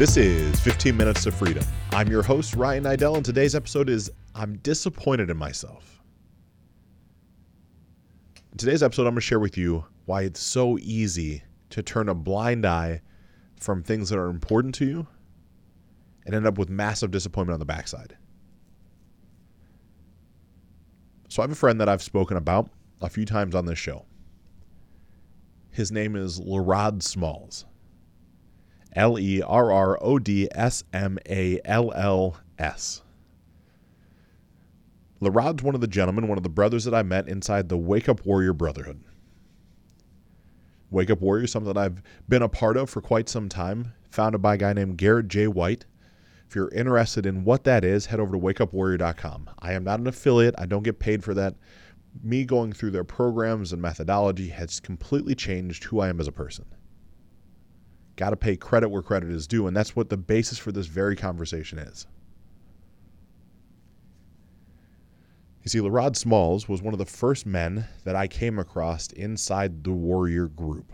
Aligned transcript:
This 0.00 0.16
is 0.16 0.58
15 0.60 0.96
Minutes 0.96 1.26
of 1.26 1.34
Freedom. 1.34 1.62
I'm 1.92 2.08
your 2.08 2.22
host, 2.22 2.56
Ryan 2.56 2.84
Niddel, 2.84 3.16
and 3.16 3.22
today's 3.22 3.54
episode 3.54 3.90
is 3.90 4.10
I'm 4.34 4.56
disappointed 4.60 5.28
in 5.28 5.36
myself. 5.36 6.00
In 8.50 8.56
today's 8.56 8.82
episode, 8.82 9.02
I'm 9.02 9.12
going 9.12 9.16
to 9.16 9.20
share 9.20 9.40
with 9.40 9.58
you 9.58 9.84
why 10.06 10.22
it's 10.22 10.40
so 10.40 10.78
easy 10.78 11.42
to 11.68 11.82
turn 11.82 12.08
a 12.08 12.14
blind 12.14 12.64
eye 12.64 13.02
from 13.60 13.82
things 13.82 14.08
that 14.08 14.18
are 14.18 14.30
important 14.30 14.74
to 14.76 14.86
you 14.86 15.06
and 16.24 16.34
end 16.34 16.46
up 16.46 16.56
with 16.56 16.70
massive 16.70 17.10
disappointment 17.10 17.52
on 17.52 17.60
the 17.60 17.66
backside. 17.66 18.16
So, 21.28 21.42
I 21.42 21.44
have 21.44 21.52
a 21.52 21.54
friend 21.54 21.78
that 21.78 21.90
I've 21.90 22.02
spoken 22.02 22.38
about 22.38 22.70
a 23.02 23.10
few 23.10 23.26
times 23.26 23.54
on 23.54 23.66
this 23.66 23.78
show. 23.78 24.06
His 25.70 25.92
name 25.92 26.16
is 26.16 26.40
Lerrod 26.40 27.02
Smalls. 27.02 27.66
L 28.94 29.18
E 29.18 29.42
R 29.42 29.72
R 29.72 29.98
O 30.00 30.18
D 30.18 30.48
S 30.52 30.84
M 30.92 31.18
A 31.28 31.60
L 31.64 31.92
L 31.94 32.36
S. 32.58 33.02
Lerrod's 35.20 35.62
one 35.62 35.74
of 35.74 35.80
the 35.80 35.86
gentlemen, 35.86 36.28
one 36.28 36.38
of 36.38 36.44
the 36.44 36.48
brothers 36.48 36.84
that 36.84 36.94
I 36.94 37.02
met 37.02 37.28
inside 37.28 37.68
the 37.68 37.76
Wake 37.76 38.08
Up 38.08 38.24
Warrior 38.24 38.54
Brotherhood. 38.54 39.00
Wake 40.90 41.10
Up 41.10 41.20
Warrior 41.20 41.46
something 41.46 41.72
that 41.72 41.80
I've 41.80 42.02
been 42.28 42.42
a 42.42 42.48
part 42.48 42.76
of 42.76 42.88
for 42.88 43.00
quite 43.02 43.28
some 43.28 43.48
time, 43.48 43.92
founded 44.10 44.40
by 44.40 44.54
a 44.54 44.58
guy 44.58 44.72
named 44.72 44.96
Garrett 44.96 45.28
J. 45.28 45.46
White. 45.46 45.84
If 46.48 46.56
you're 46.56 46.70
interested 46.70 47.26
in 47.26 47.44
what 47.44 47.64
that 47.64 47.84
is, 47.84 48.06
head 48.06 48.18
over 48.18 48.32
to 48.32 48.38
wakeupwarrior.com. 48.38 49.50
I 49.60 49.72
am 49.74 49.84
not 49.84 50.00
an 50.00 50.06
affiliate, 50.06 50.54
I 50.58 50.66
don't 50.66 50.82
get 50.82 50.98
paid 50.98 51.22
for 51.22 51.34
that. 51.34 51.54
Me 52.24 52.44
going 52.44 52.72
through 52.72 52.90
their 52.90 53.04
programs 53.04 53.72
and 53.72 53.80
methodology 53.80 54.48
has 54.48 54.80
completely 54.80 55.36
changed 55.36 55.84
who 55.84 56.00
I 56.00 56.08
am 56.08 56.18
as 56.18 56.26
a 56.26 56.32
person. 56.32 56.64
Got 58.20 58.30
to 58.30 58.36
pay 58.36 58.54
credit 58.54 58.90
where 58.90 59.00
credit 59.00 59.30
is 59.30 59.46
due, 59.46 59.66
and 59.66 59.74
that's 59.74 59.96
what 59.96 60.10
the 60.10 60.18
basis 60.18 60.58
for 60.58 60.72
this 60.72 60.84
very 60.84 61.16
conversation 61.16 61.78
is. 61.78 62.06
You 65.62 65.70
see, 65.70 65.78
Lerrod 65.78 66.16
Smalls 66.16 66.68
was 66.68 66.82
one 66.82 66.92
of 66.92 66.98
the 66.98 67.06
first 67.06 67.46
men 67.46 67.86
that 68.04 68.16
I 68.16 68.28
came 68.28 68.58
across 68.58 69.10
inside 69.12 69.84
the 69.84 69.92
Warrior 69.92 70.48
group. 70.48 70.92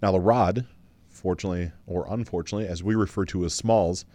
Now, 0.00 0.12
Lerrod, 0.12 0.64
fortunately 1.10 1.70
or 1.86 2.06
unfortunately, 2.08 2.66
as 2.66 2.82
we 2.82 2.94
refer 2.94 3.26
to 3.26 3.44
as 3.44 3.52
Smalls, 3.52 4.06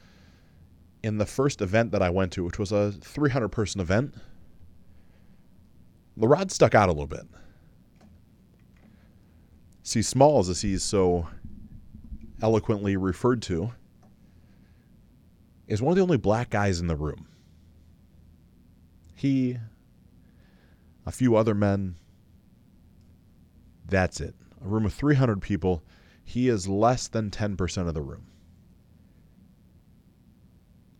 in 1.03 1.19
the 1.19 1.27
first 1.27 1.61
event 1.61 1.91
that 1.91 2.01
I 2.01 2.09
went 2.09 2.31
to, 2.31 2.43
which 2.45 2.57
was 2.57 2.71
a 2.71 2.93
300 2.93 3.49
person 3.49 3.79
event, 3.79 4.15
Lerrod 6.17 6.49
stuck 6.49 6.73
out 6.73 6.89
a 6.89 6.93
little 6.93 7.05
bit. 7.05 7.27
See, 9.83 10.01
Smalls, 10.01 10.47
as 10.47 10.61
he's 10.61 10.81
so 10.81 11.27
eloquently 12.41 12.95
referred 12.95 13.41
to, 13.43 13.73
is 15.67 15.81
one 15.81 15.91
of 15.91 15.97
the 15.97 16.01
only 16.01 16.17
black 16.17 16.49
guys 16.49 16.79
in 16.79 16.87
the 16.87 16.95
room. 16.95 17.27
He, 19.13 19.57
a 21.05 21.11
few 21.11 21.35
other 21.35 21.53
men, 21.53 21.95
that's 23.87 24.21
it. 24.21 24.35
A 24.63 24.67
room 24.67 24.85
of 24.85 24.93
300 24.93 25.41
people, 25.41 25.83
he 26.23 26.47
is 26.47 26.67
less 26.67 27.09
than 27.09 27.29
10% 27.29 27.87
of 27.87 27.93
the 27.93 28.01
room. 28.01 28.25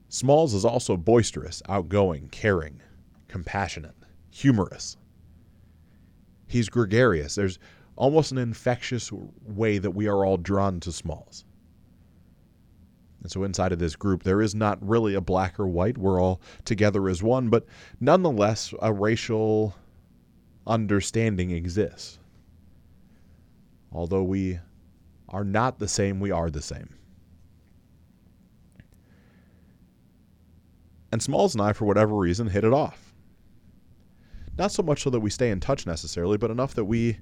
Smalls 0.10 0.54
is 0.54 0.66
also 0.66 0.98
boisterous, 0.98 1.64
outgoing, 1.70 2.28
caring, 2.30 2.82
compassionate, 3.30 3.96
humorous. 4.30 4.98
He's 6.48 6.70
gregarious. 6.70 7.36
There's 7.36 7.58
almost 7.96 8.32
an 8.32 8.38
infectious 8.38 9.12
way 9.46 9.78
that 9.78 9.92
we 9.92 10.08
are 10.08 10.26
all 10.26 10.38
drawn 10.38 10.80
to 10.82 10.92
Smalls. 10.92 11.46
And 13.22 13.32
so 13.32 13.44
inside 13.44 13.72
of 13.72 13.80
this 13.80 13.96
group, 13.96 14.24
there 14.24 14.42
is 14.42 14.54
not 14.54 14.86
really 14.86 15.14
a 15.14 15.22
black 15.22 15.60
or 15.60 15.68
white. 15.68 15.98
We're 15.98 16.22
all 16.22 16.42
together 16.66 17.08
as 17.08 17.24
one, 17.24 17.50
but 17.50 17.66
nonetheless, 18.02 18.74
a 18.82 18.92
racial 18.92 19.76
understanding 20.68 21.52
exists. 21.52 22.20
Although 23.94 24.24
we 24.24 24.60
are 25.30 25.46
not 25.46 25.80
the 25.80 25.88
same, 25.88 26.20
we 26.20 26.32
are 26.32 26.50
the 26.50 26.62
same. 26.62 26.90
And 31.12 31.22
Smalls 31.22 31.54
and 31.54 31.62
I, 31.62 31.74
for 31.74 31.86
whatever 31.86 32.16
reason, 32.16 32.48
hit 32.48 32.64
it 32.64 32.74
off. 32.74 33.14
Not 34.58 34.72
so 34.72 34.84
much 34.84 35.04
so 35.04 35.10
that 35.12 35.20
we 35.20 35.30
stay 35.30 35.52
in 35.52 35.60
touch 35.60 35.86
necessarily, 35.86 36.38
but 36.38 36.52
enough 36.52 36.74
that 36.74 36.86
we 36.86 37.20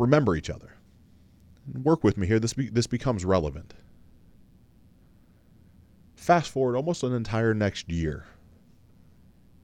remember 0.00 0.34
each 0.34 0.50
other. 0.50 0.72
Work 1.82 2.02
with 2.02 2.16
me 2.16 2.26
here. 2.26 2.40
This 2.40 2.54
be, 2.54 2.68
this 2.68 2.86
becomes 2.86 3.24
relevant. 3.24 3.74
Fast 6.16 6.50
forward 6.50 6.76
almost 6.76 7.02
an 7.02 7.14
entire 7.14 7.54
next 7.54 7.90
year. 7.90 8.26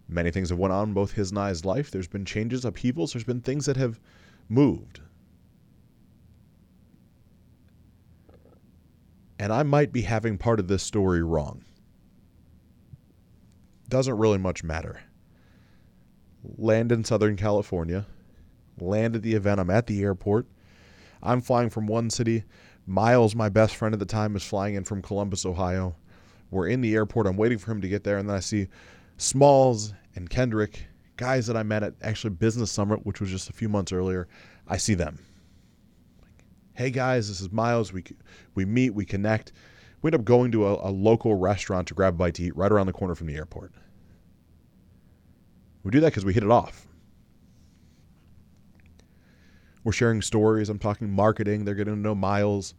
Many 0.08 0.30
things 0.30 0.50
have 0.50 0.58
went 0.58 0.72
on 0.72 0.88
in 0.88 0.94
both 0.94 1.12
his 1.12 1.30
and 1.30 1.38
I's 1.38 1.64
life. 1.64 1.90
There's 1.90 2.06
been 2.06 2.24
changes, 2.24 2.64
upheavals. 2.64 3.12
There's 3.12 3.24
been 3.24 3.40
things 3.40 3.66
that 3.66 3.76
have 3.76 3.98
moved. 4.48 5.00
And 9.38 9.52
I 9.52 9.62
might 9.64 9.92
be 9.92 10.02
having 10.02 10.38
part 10.38 10.60
of 10.60 10.68
this 10.68 10.82
story 10.82 11.22
wrong. 11.22 11.64
Doesn't 13.88 14.16
really 14.16 14.38
much 14.38 14.62
matter. 14.62 15.00
Land 16.56 16.92
in 16.92 17.04
Southern 17.04 17.36
California, 17.36 18.06
landed 18.78 19.22
the 19.22 19.34
event. 19.34 19.60
I'm 19.60 19.70
at 19.70 19.86
the 19.86 20.02
airport. 20.02 20.46
I'm 21.22 21.40
flying 21.40 21.70
from 21.70 21.86
one 21.86 22.10
city. 22.10 22.44
Miles, 22.86 23.34
my 23.34 23.48
best 23.48 23.76
friend 23.76 23.92
at 23.92 23.98
the 23.98 24.06
time, 24.06 24.36
is 24.36 24.44
flying 24.44 24.74
in 24.74 24.84
from 24.84 25.02
Columbus, 25.02 25.44
Ohio. 25.44 25.96
We're 26.50 26.68
in 26.68 26.80
the 26.80 26.94
airport. 26.94 27.26
I'm 27.26 27.36
waiting 27.36 27.58
for 27.58 27.72
him 27.72 27.80
to 27.80 27.88
get 27.88 28.04
there. 28.04 28.18
And 28.18 28.28
then 28.28 28.36
I 28.36 28.40
see 28.40 28.68
Smalls 29.16 29.92
and 30.14 30.30
Kendrick, 30.30 30.86
guys 31.16 31.46
that 31.46 31.56
I 31.56 31.62
met 31.62 31.82
at 31.82 31.94
actually 32.02 32.30
Business 32.30 32.70
Summit, 32.70 33.04
which 33.04 33.20
was 33.20 33.30
just 33.30 33.50
a 33.50 33.52
few 33.52 33.68
months 33.68 33.92
earlier. 33.92 34.28
I 34.68 34.76
see 34.76 34.94
them. 34.94 35.18
Hey 36.74 36.90
guys, 36.90 37.28
this 37.28 37.40
is 37.40 37.50
Miles. 37.50 37.92
We 37.92 38.04
we 38.54 38.66
meet, 38.66 38.90
we 38.90 39.06
connect. 39.06 39.52
We 40.02 40.08
end 40.08 40.14
up 40.14 40.24
going 40.24 40.52
to 40.52 40.66
a, 40.66 40.90
a 40.90 40.92
local 40.92 41.34
restaurant 41.34 41.88
to 41.88 41.94
grab 41.94 42.14
a 42.14 42.16
bite 42.18 42.34
to 42.34 42.42
eat 42.42 42.56
right 42.56 42.70
around 42.70 42.86
the 42.86 42.92
corner 42.92 43.14
from 43.14 43.28
the 43.28 43.34
airport. 43.34 43.72
We 45.82 45.90
do 45.90 46.00
that 46.00 46.08
because 46.08 46.24
we 46.24 46.34
hit 46.34 46.42
it 46.42 46.50
off. 46.50 46.86
We're 49.86 49.92
sharing 49.92 50.20
stories. 50.20 50.68
I'm 50.68 50.80
talking 50.80 51.08
marketing. 51.08 51.64
They're 51.64 51.76
getting 51.76 51.94
to 51.94 52.00
know 52.00 52.16
Miles, 52.16 52.74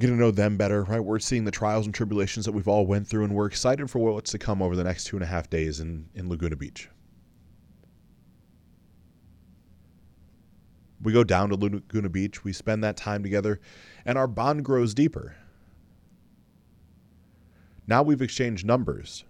getting 0.00 0.16
to 0.16 0.20
know 0.20 0.32
them 0.32 0.56
better, 0.56 0.82
right? 0.82 0.98
We're 0.98 1.20
seeing 1.20 1.44
the 1.44 1.52
trials 1.52 1.86
and 1.86 1.94
tribulations 1.94 2.44
that 2.46 2.50
we've 2.50 2.66
all 2.66 2.86
went 2.86 3.06
through, 3.06 3.22
and 3.22 3.36
we're 3.36 3.46
excited 3.46 3.88
for 3.88 4.00
what's 4.00 4.32
to 4.32 4.38
come 4.38 4.62
over 4.62 4.74
the 4.74 4.82
next 4.82 5.04
two 5.04 5.14
and 5.14 5.22
a 5.22 5.28
half 5.28 5.48
days 5.48 5.78
in, 5.78 6.08
in 6.12 6.28
Laguna 6.28 6.56
Beach. 6.56 6.88
We 11.00 11.12
go 11.12 11.22
down 11.22 11.50
to 11.50 11.54
Laguna 11.54 12.08
Beach. 12.08 12.42
We 12.42 12.52
spend 12.52 12.82
that 12.82 12.96
time 12.96 13.22
together, 13.22 13.60
and 14.04 14.18
our 14.18 14.26
bond 14.26 14.64
grows 14.64 14.92
deeper. 14.92 15.36
Now 17.86 18.02
we've 18.02 18.22
exchanged 18.22 18.66
numbers, 18.66 19.22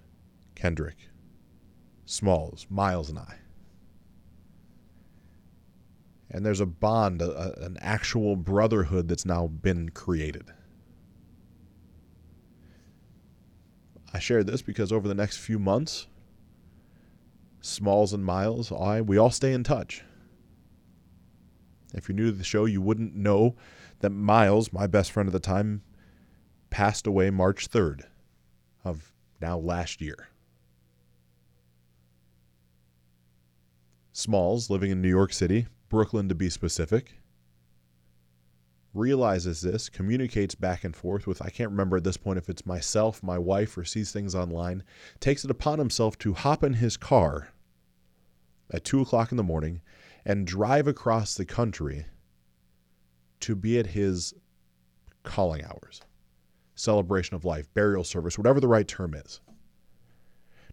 Kendrick, 0.55 1.11
Smalls, 2.07 2.67
Miles, 2.71 3.11
and 3.11 3.19
I 3.19 3.40
and 6.31 6.47
there's 6.47 6.61
a 6.61 6.67
bond, 6.67 7.21
a, 7.21 7.65
an 7.65 7.77
actual 7.81 8.37
brotherhood 8.37 9.09
that's 9.09 9.27
now 9.27 9.49
been 9.49 9.89
created. 9.89 10.53
I 14.13 14.19
share 14.19 14.45
this 14.45 14.63
because 14.63 14.93
over 14.93 15.09
the 15.09 15.15
next 15.15 15.39
few 15.39 15.59
months, 15.59 16.07
Smalls 17.61 18.13
and 18.13 18.25
Miles, 18.25 18.73
I 18.73 19.01
we 19.01 19.19
all 19.19 19.31
stay 19.31 19.53
in 19.53 19.65
touch. 19.65 20.03
If 21.93 22.09
you're 22.09 22.17
new 22.17 22.31
to 22.31 22.37
the 22.37 22.45
show, 22.45 22.65
you 22.65 22.81
wouldn't 22.81 23.15
know 23.15 23.57
that 24.01 24.11
Miles, 24.11 24.73
my 24.73 24.87
best 24.87 25.11
friend 25.11 25.29
at 25.29 25.33
the 25.33 25.41
time, 25.41 25.83
passed 26.71 27.07
away 27.07 27.31
March 27.31 27.69
3rd 27.69 28.03
of 28.85 29.13
now 29.41 29.59
last 29.59 30.01
year. 30.01 30.29
Smalls, 34.13 34.71
living 34.71 34.91
in 34.91 35.03
New 35.03 35.09
York 35.09 35.33
City, 35.33 35.67
Brooklyn 35.91 36.29
to 36.29 36.35
be 36.35 36.49
specific, 36.49 37.19
realizes 38.95 39.61
this, 39.61 39.89
communicates 39.89 40.55
back 40.55 40.85
and 40.85 40.97
forth 40.97 41.27
with, 41.27 41.43
I 41.43 41.51
can't 41.51 41.71
remember 41.71 41.99
at 41.99 42.05
this 42.05 42.17
point 42.17 42.39
if 42.39 42.49
it's 42.49 42.65
myself, 42.65 43.23
my 43.23 43.37
wife, 43.37 43.77
or 43.77 43.85
sees 43.85 44.13
things 44.13 44.35
online, 44.35 44.85
takes 45.19 45.45
it 45.45 45.51
upon 45.51 45.79
himself 45.79 46.17
to 46.19 46.33
hop 46.33 46.65
in 46.65 46.75
his 46.75 46.97
car 46.97 47.49
at 48.71 48.85
2 48.85 49.03
o'clock 49.03 49.33
in 49.33 49.37
the 49.37 49.43
morning 49.43 49.83
and 50.25 50.47
drive 50.47 50.87
across 50.87 51.35
the 51.35 51.45
country 51.45 52.07
to 53.41 53.57
be 53.57 53.79
at 53.79 53.89
his 53.89 54.33
calling 55.25 55.65
hours, 55.65 56.03
celebration 56.77 57.35
of 57.35 57.45
life, 57.45 57.73
burial 57.75 58.05
service, 58.05 58.39
whatever 58.39 58.61
the 58.61 58.69
right 58.69 58.87
term 58.87 59.15
is. 59.15 59.41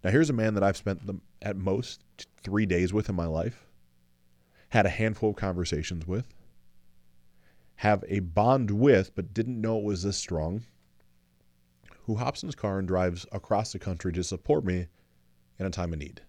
Now, 0.04 0.12
here's 0.12 0.30
a 0.30 0.34
man 0.34 0.54
that 0.54 0.64
I've 0.64 0.78
spent 0.78 1.08
the, 1.08 1.20
at 1.42 1.58
most 1.58 2.02
three 2.44 2.68
days 2.68 2.94
with 2.94 3.10
in 3.10 3.16
my 3.16 3.26
life 3.26 3.68
had 4.70 4.86
a 4.86 4.90
handful 4.90 5.30
of 5.32 5.36
conversations 5.36 6.06
with, 6.06 6.34
have 7.76 8.04
a 8.08 8.20
bond 8.20 8.72
with, 8.72 9.14
but 9.16 9.34
didn't 9.34 9.62
know 9.62 9.78
it 9.78 9.84
was 9.84 10.04
this 10.04 10.18
strong, 10.18 10.64
who 12.06 12.16
hops 12.16 12.42
in 12.42 12.48
his 12.48 12.56
car 12.56 12.80
and 12.80 12.88
drives 12.88 13.26
across 13.32 13.72
the 13.72 13.80
country 13.80 14.12
to 14.14 14.24
support 14.24 14.64
me 14.64 14.88
in 15.60 15.66
a 15.66 15.70
time 15.70 15.94
of 15.94 16.00
need. 16.00 16.22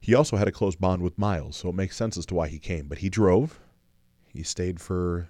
He 0.00 0.14
also 0.14 0.36
had 0.36 0.48
a 0.48 0.52
close 0.52 0.76
bond 0.76 1.02
with 1.02 1.18
Miles, 1.18 1.56
so 1.56 1.68
it 1.68 1.74
makes 1.74 1.96
sense 1.96 2.16
as 2.16 2.26
to 2.26 2.34
why 2.34 2.48
he 2.48 2.58
came. 2.58 2.86
But 2.86 2.98
he 2.98 3.08
drove, 3.08 3.60
he 4.26 4.42
stayed 4.42 4.80
for 4.80 5.28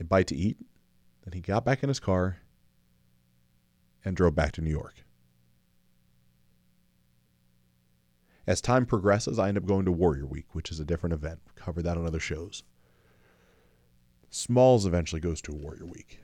a 0.00 0.04
bite 0.04 0.26
to 0.28 0.36
eat, 0.36 0.58
then 1.24 1.32
he 1.32 1.40
got 1.40 1.64
back 1.64 1.82
in 1.82 1.88
his 1.88 2.00
car 2.00 2.38
and 4.04 4.16
drove 4.16 4.34
back 4.34 4.52
to 4.52 4.60
New 4.60 4.70
York. 4.70 5.05
As 8.46 8.60
time 8.60 8.86
progresses, 8.86 9.38
I 9.38 9.48
end 9.48 9.58
up 9.58 9.66
going 9.66 9.84
to 9.86 9.92
Warrior 9.92 10.26
Week, 10.26 10.54
which 10.54 10.70
is 10.70 10.78
a 10.78 10.84
different 10.84 11.14
event. 11.14 11.40
We 11.46 11.60
Cover 11.60 11.82
that 11.82 11.96
on 11.96 12.06
other 12.06 12.20
shows. 12.20 12.62
Smalls 14.30 14.86
eventually 14.86 15.20
goes 15.20 15.40
to 15.42 15.52
Warrior 15.52 15.86
Week. 15.86 16.20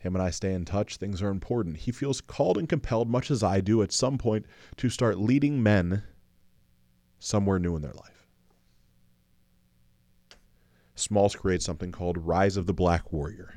Him 0.00 0.14
and 0.14 0.22
I 0.22 0.30
stay 0.30 0.52
in 0.52 0.64
touch. 0.64 0.96
Things 0.96 1.20
are 1.20 1.30
important. 1.30 1.78
He 1.78 1.90
feels 1.90 2.20
called 2.20 2.56
and 2.56 2.68
compelled, 2.68 3.10
much 3.10 3.30
as 3.30 3.42
I 3.42 3.60
do, 3.60 3.82
at 3.82 3.90
some 3.90 4.18
point 4.18 4.46
to 4.76 4.88
start 4.88 5.18
leading 5.18 5.62
men 5.62 6.04
somewhere 7.18 7.58
new 7.58 7.74
in 7.74 7.82
their 7.82 7.92
life. 7.92 8.28
Smalls 10.94 11.34
creates 11.34 11.64
something 11.64 11.90
called 11.90 12.18
Rise 12.18 12.56
of 12.56 12.66
the 12.66 12.74
Black 12.74 13.12
Warrior. 13.12 13.54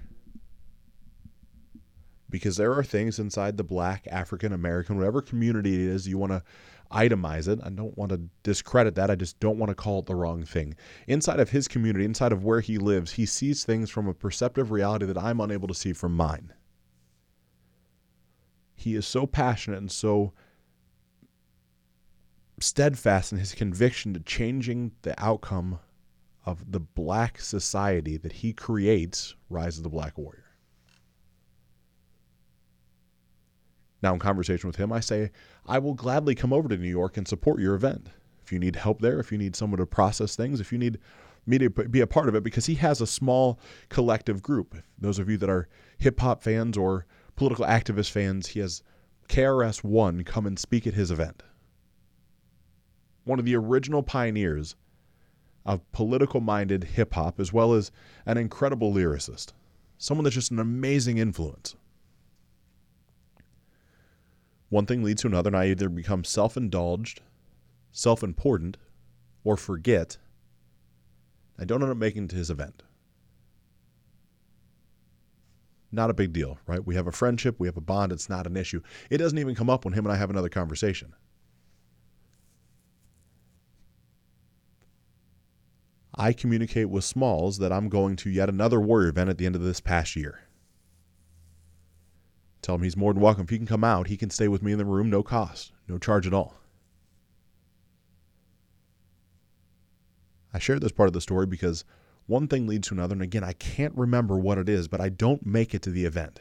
Because 2.29 2.57
there 2.57 2.73
are 2.73 2.83
things 2.83 3.19
inside 3.19 3.57
the 3.57 3.63
black, 3.63 4.07
African 4.09 4.53
American, 4.53 4.97
whatever 4.97 5.21
community 5.21 5.75
it 5.75 5.81
is 5.81 6.07
you 6.07 6.17
want 6.17 6.31
to 6.31 6.43
itemize 6.91 7.47
it. 7.47 7.59
I 7.63 7.69
don't 7.69 7.97
want 7.97 8.11
to 8.11 8.21
discredit 8.43 8.95
that. 8.95 9.09
I 9.09 9.15
just 9.15 9.39
don't 9.39 9.57
want 9.57 9.69
to 9.69 9.75
call 9.75 9.99
it 9.99 10.05
the 10.05 10.15
wrong 10.15 10.43
thing. 10.43 10.75
Inside 11.07 11.39
of 11.39 11.49
his 11.49 11.67
community, 11.67 12.05
inside 12.05 12.31
of 12.31 12.43
where 12.43 12.61
he 12.61 12.77
lives, 12.77 13.13
he 13.13 13.25
sees 13.25 13.63
things 13.63 13.89
from 13.89 14.07
a 14.07 14.13
perceptive 14.13 14.71
reality 14.71 15.05
that 15.05 15.17
I'm 15.17 15.39
unable 15.39 15.67
to 15.67 15.73
see 15.73 15.93
from 15.93 16.15
mine. 16.15 16.53
He 18.75 18.95
is 18.95 19.05
so 19.05 19.25
passionate 19.27 19.77
and 19.77 19.91
so 19.91 20.33
steadfast 22.59 23.31
in 23.31 23.37
his 23.37 23.53
conviction 23.53 24.13
to 24.13 24.19
changing 24.19 24.91
the 25.01 25.21
outcome 25.23 25.79
of 26.45 26.71
the 26.71 26.79
black 26.79 27.39
society 27.39 28.17
that 28.17 28.33
he 28.33 28.53
creates, 28.53 29.35
Rise 29.49 29.77
of 29.77 29.83
the 29.83 29.89
Black 29.89 30.17
Warrior. 30.17 30.40
Now, 34.01 34.13
in 34.13 34.19
conversation 34.19 34.67
with 34.67 34.77
him, 34.77 34.91
I 34.91 34.99
say, 34.99 35.31
I 35.65 35.79
will 35.79 35.93
gladly 35.93 36.33
come 36.33 36.53
over 36.53 36.67
to 36.67 36.77
New 36.77 36.89
York 36.89 37.17
and 37.17 37.27
support 37.27 37.59
your 37.59 37.75
event. 37.75 38.09
If 38.43 38.51
you 38.51 38.59
need 38.59 38.75
help 38.75 38.99
there, 38.99 39.19
if 39.19 39.31
you 39.31 39.37
need 39.37 39.55
someone 39.55 39.79
to 39.79 39.85
process 39.85 40.35
things, 40.35 40.59
if 40.59 40.71
you 40.71 40.77
need 40.77 40.99
me 41.45 41.57
to 41.57 41.69
be 41.69 42.01
a 42.01 42.07
part 42.07 42.27
of 42.27 42.35
it, 42.35 42.43
because 42.43 42.65
he 42.65 42.75
has 42.75 43.01
a 43.01 43.07
small 43.07 43.59
collective 43.89 44.41
group. 44.41 44.75
Those 44.97 45.19
of 45.19 45.29
you 45.29 45.37
that 45.37 45.49
are 45.49 45.67
hip 45.97 46.19
hop 46.19 46.43
fans 46.43 46.77
or 46.77 47.05
political 47.35 47.65
activist 47.65 48.11
fans, 48.11 48.47
he 48.47 48.59
has 48.59 48.83
KRS 49.27 49.83
One 49.83 50.23
come 50.23 50.45
and 50.45 50.57
speak 50.57 50.85
at 50.85 50.93
his 50.93 51.11
event. 51.11 51.43
One 53.23 53.39
of 53.39 53.45
the 53.45 53.55
original 53.55 54.03
pioneers 54.03 54.75
of 55.65 55.89
political 55.91 56.41
minded 56.41 56.83
hip 56.83 57.13
hop, 57.13 57.39
as 57.39 57.53
well 57.53 57.73
as 57.73 57.91
an 58.25 58.37
incredible 58.37 58.93
lyricist. 58.93 59.53
Someone 59.97 60.23
that's 60.23 60.35
just 60.35 60.51
an 60.51 60.59
amazing 60.59 61.19
influence 61.19 61.75
one 64.71 64.85
thing 64.85 65.03
leads 65.03 65.21
to 65.21 65.27
another, 65.27 65.49
and 65.49 65.57
I 65.57 65.65
either 65.67 65.89
become 65.89 66.23
self 66.23 66.55
indulged, 66.55 67.19
self 67.91 68.23
important, 68.23 68.77
or 69.43 69.57
forget. 69.57 70.17
I 71.59 71.65
don't 71.65 71.83
end 71.83 71.91
up 71.91 71.97
making 71.97 72.23
it 72.23 72.29
to 72.29 72.37
his 72.37 72.49
event. 72.49 72.81
Not 75.91 76.09
a 76.09 76.13
big 76.13 76.31
deal, 76.31 76.57
right? 76.65 76.83
We 76.83 76.95
have 76.95 77.05
a 77.05 77.11
friendship, 77.11 77.57
we 77.59 77.67
have 77.67 77.75
a 77.75 77.81
bond, 77.81 78.13
it's 78.13 78.29
not 78.29 78.47
an 78.47 78.55
issue. 78.55 78.81
It 79.09 79.17
doesn't 79.17 79.37
even 79.37 79.55
come 79.55 79.69
up 79.69 79.83
when 79.83 79.93
him 79.93 80.05
and 80.05 80.13
I 80.13 80.15
have 80.15 80.29
another 80.29 80.47
conversation. 80.47 81.13
I 86.15 86.31
communicate 86.31 86.89
with 86.89 87.03
Smalls 87.03 87.57
that 87.57 87.73
I'm 87.73 87.89
going 87.89 88.15
to 88.17 88.29
yet 88.29 88.47
another 88.47 88.79
Warrior 88.79 89.09
event 89.09 89.29
at 89.29 89.37
the 89.37 89.45
end 89.45 89.57
of 89.57 89.63
this 89.63 89.81
past 89.81 90.15
year. 90.15 90.39
Tell 92.61 92.75
him 92.75 92.83
he's 92.83 92.97
more 92.97 93.13
than 93.13 93.21
welcome. 93.21 93.43
If 93.43 93.49
he 93.49 93.57
can 93.57 93.67
come 93.67 93.83
out, 93.83 94.07
he 94.07 94.17
can 94.17 94.29
stay 94.29 94.47
with 94.47 94.61
me 94.61 94.71
in 94.71 94.77
the 94.77 94.85
room, 94.85 95.09
no 95.09 95.23
cost, 95.23 95.71
no 95.87 95.97
charge 95.97 96.27
at 96.27 96.33
all. 96.33 96.55
I 100.53 100.59
shared 100.59 100.81
this 100.81 100.91
part 100.91 101.07
of 101.07 101.13
the 101.13 101.21
story 101.21 101.45
because 101.45 101.85
one 102.27 102.47
thing 102.47 102.67
leads 102.67 102.89
to 102.89 102.93
another. 102.93 103.13
And 103.13 103.21
again, 103.21 103.43
I 103.43 103.53
can't 103.53 103.95
remember 103.95 104.37
what 104.37 104.57
it 104.57 104.69
is, 104.69 104.87
but 104.87 105.01
I 105.01 105.09
don't 105.09 105.45
make 105.45 105.73
it 105.73 105.81
to 105.83 105.89
the 105.89 106.05
event. 106.05 106.39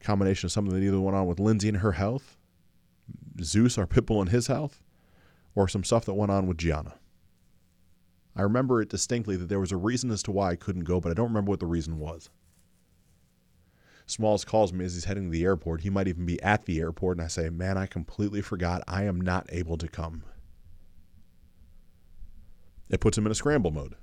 Combination 0.00 0.46
of 0.46 0.52
something 0.52 0.74
that 0.74 0.84
either 0.84 1.00
went 1.00 1.16
on 1.16 1.26
with 1.26 1.40
Lindsay 1.40 1.68
and 1.68 1.78
her 1.78 1.92
health, 1.92 2.36
Zeus, 3.42 3.76
our 3.78 3.86
pitbull, 3.86 4.20
and 4.20 4.30
his 4.30 4.46
health, 4.46 4.82
or 5.54 5.68
some 5.68 5.84
stuff 5.84 6.04
that 6.04 6.14
went 6.14 6.32
on 6.32 6.46
with 6.46 6.58
Gianna. 6.58 6.94
I 8.36 8.42
remember 8.42 8.80
it 8.80 8.88
distinctly 8.88 9.36
that 9.36 9.48
there 9.48 9.60
was 9.60 9.72
a 9.72 9.76
reason 9.76 10.10
as 10.10 10.22
to 10.24 10.32
why 10.32 10.50
I 10.50 10.56
couldn't 10.56 10.84
go, 10.84 11.00
but 11.00 11.10
I 11.10 11.14
don't 11.14 11.28
remember 11.28 11.50
what 11.50 11.60
the 11.60 11.66
reason 11.66 11.98
was. 11.98 12.30
Smalls 14.06 14.44
calls 14.44 14.72
me 14.72 14.84
as 14.84 14.94
he's 14.94 15.04
heading 15.04 15.24
to 15.24 15.30
the 15.30 15.44
airport. 15.44 15.80
He 15.80 15.90
might 15.90 16.08
even 16.08 16.26
be 16.26 16.42
at 16.42 16.66
the 16.66 16.78
airport, 16.80 17.16
and 17.18 17.24
I 17.24 17.28
say, 17.28 17.48
Man, 17.48 17.78
I 17.78 17.86
completely 17.86 18.42
forgot. 18.42 18.82
I 18.86 19.04
am 19.04 19.20
not 19.20 19.46
able 19.50 19.78
to 19.78 19.88
come. 19.88 20.24
It 22.90 23.00
puts 23.00 23.16
him 23.16 23.24
in 23.26 23.32
a 23.32 23.34
scramble 23.34 23.70
mode. 23.70 23.94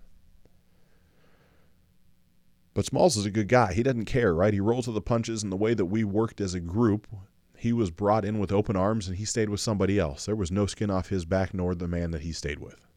But 2.74 2.86
Smalls 2.86 3.18
is 3.18 3.26
a 3.26 3.32
good 3.32 3.48
guy. 3.48 3.74
He 3.74 3.84
doesn't 3.84 4.06
care, 4.06 4.34
right? 4.34 4.54
He 4.54 4.60
rolls 4.60 4.88
with 4.88 4.96
the 4.96 5.02
punches, 5.02 5.44
and 5.44 5.52
the 5.52 5.58
way 5.58 5.74
that 5.74 5.86
we 5.86 6.04
worked 6.04 6.42
as 6.42 6.54
a 6.54 6.60
group, 6.60 7.08
he 7.58 7.74
was 7.74 7.92
brought 7.92 8.26
in 8.26 8.40
with 8.40 8.52
open 8.52 8.76
arms 8.76 9.08
and 9.08 9.18
he 9.18 9.26
stayed 9.26 9.50
with 9.50 9.60
somebody 9.60 10.00
else. 10.00 10.26
There 10.26 10.36
was 10.36 10.52
no 10.52 10.66
skin 10.66 10.90
off 10.90 11.10
his 11.10 11.26
back, 11.26 11.54
nor 11.54 11.76
the 11.76 11.88
man 11.88 12.12
that 12.12 12.22
he 12.22 12.32
stayed 12.32 12.60
with. 12.60 12.88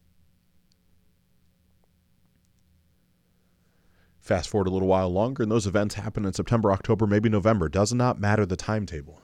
Fast 4.25 4.49
forward 4.49 4.65
a 4.65 4.71
little 4.71 4.87
while 4.87 5.09
longer, 5.09 5.43
and 5.43 5.51
those 5.51 5.67
events 5.67 5.93
happen 5.93 6.25
in 6.25 6.33
September, 6.33 6.71
October, 6.71 7.05
maybe 7.05 7.29
November. 7.29 7.69
Does 7.69 7.93
not 7.93 8.19
matter 8.19 8.43
the 8.43 8.55
timetable. 8.55 9.21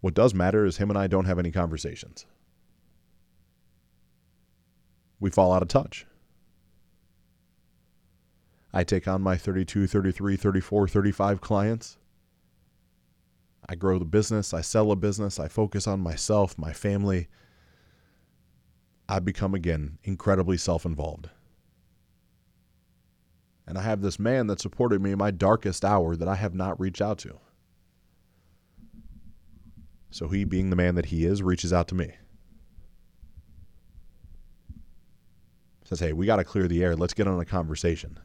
What 0.00 0.14
does 0.14 0.34
matter 0.34 0.66
is 0.66 0.78
him 0.78 0.90
and 0.90 0.98
I 0.98 1.06
don't 1.06 1.26
have 1.26 1.38
any 1.38 1.52
conversations. 1.52 2.26
We 5.20 5.30
fall 5.30 5.52
out 5.52 5.62
of 5.62 5.68
touch. 5.68 6.06
I 8.72 8.82
take 8.82 9.06
on 9.06 9.22
my 9.22 9.36
32, 9.36 9.86
33, 9.86 10.34
34, 10.34 10.88
35 10.88 11.40
clients. 11.40 11.98
I 13.68 13.76
grow 13.76 14.00
the 14.00 14.04
business. 14.04 14.52
I 14.52 14.60
sell 14.60 14.90
a 14.90 14.96
business. 14.96 15.38
I 15.38 15.46
focus 15.46 15.86
on 15.86 16.00
myself, 16.00 16.58
my 16.58 16.72
family. 16.72 17.28
I 19.08 19.20
become, 19.20 19.54
again, 19.54 19.98
incredibly 20.02 20.56
self 20.56 20.84
involved. 20.84 21.30
And 23.66 23.78
I 23.78 23.82
have 23.82 24.02
this 24.02 24.18
man 24.18 24.46
that 24.48 24.60
supported 24.60 25.00
me 25.00 25.12
in 25.12 25.18
my 25.18 25.30
darkest 25.30 25.84
hour 25.84 26.16
that 26.16 26.28
I 26.28 26.34
have 26.34 26.54
not 26.54 26.78
reached 26.78 27.00
out 27.00 27.18
to. 27.18 27.38
So 30.10 30.28
he, 30.28 30.44
being 30.44 30.70
the 30.70 30.76
man 30.76 30.94
that 30.94 31.06
he 31.06 31.24
is, 31.24 31.42
reaches 31.42 31.72
out 31.72 31.88
to 31.88 31.94
me. 31.94 32.12
Says, 35.84 36.00
hey, 36.00 36.12
we 36.12 36.26
got 36.26 36.36
to 36.36 36.44
clear 36.44 36.68
the 36.68 36.82
air. 36.82 36.94
Let's 36.94 37.14
get 37.14 37.26
on 37.26 37.40
a 37.40 37.44
conversation. 37.44 38.18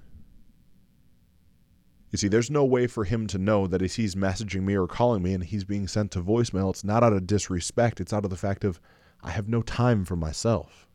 You 2.12 2.18
see, 2.18 2.28
there's 2.28 2.50
no 2.50 2.66
way 2.66 2.88
for 2.88 3.04
him 3.04 3.28
to 3.28 3.38
know 3.38 3.68
that 3.68 3.82
if 3.82 3.96
he's 3.96 4.16
messaging 4.16 4.64
me 4.64 4.76
or 4.76 4.88
calling 4.88 5.22
me 5.22 5.34
and 5.34 5.44
he's 5.44 5.64
being 5.64 5.88
sent 5.88 6.12
to 6.12 6.22
voicemail, 6.22 6.70
it's 6.70 6.84
not 6.84 7.04
out 7.04 7.14
of 7.14 7.28
disrespect. 7.28 8.02
It's 8.02 8.14
out 8.14 8.24
of 8.24 8.30
the 8.30 8.38
fact 8.38 8.64
of 8.64 8.80
I 9.22 9.32
have 9.32 9.48
no 9.48 9.62
time 9.62 10.06
for 10.06 10.16
myself. 10.16 10.89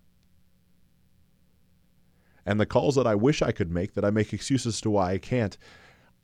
And 2.46 2.60
the 2.60 2.66
calls 2.66 2.94
that 2.96 3.06
I 3.06 3.14
wish 3.14 3.42
I 3.42 3.52
could 3.52 3.70
make, 3.70 3.94
that 3.94 4.04
I 4.04 4.10
make 4.10 4.32
excuses 4.32 4.80
to 4.82 4.90
why 4.90 5.12
I 5.12 5.18
can't, 5.18 5.56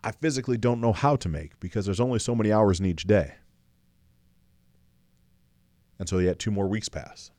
I 0.02 0.12
physically 0.12 0.56
don't 0.56 0.80
know 0.80 0.92
how 0.92 1.16
to 1.16 1.28
make 1.28 1.58
because 1.60 1.84
there's 1.84 2.00
only 2.00 2.18
so 2.18 2.34
many 2.34 2.52
hours 2.52 2.80
in 2.80 2.86
each 2.86 3.06
day. 3.06 3.34
And 5.98 6.08
so 6.08 6.18
yet 6.18 6.38
two 6.38 6.50
more 6.50 6.66
weeks 6.66 6.88
pass. 6.88 7.30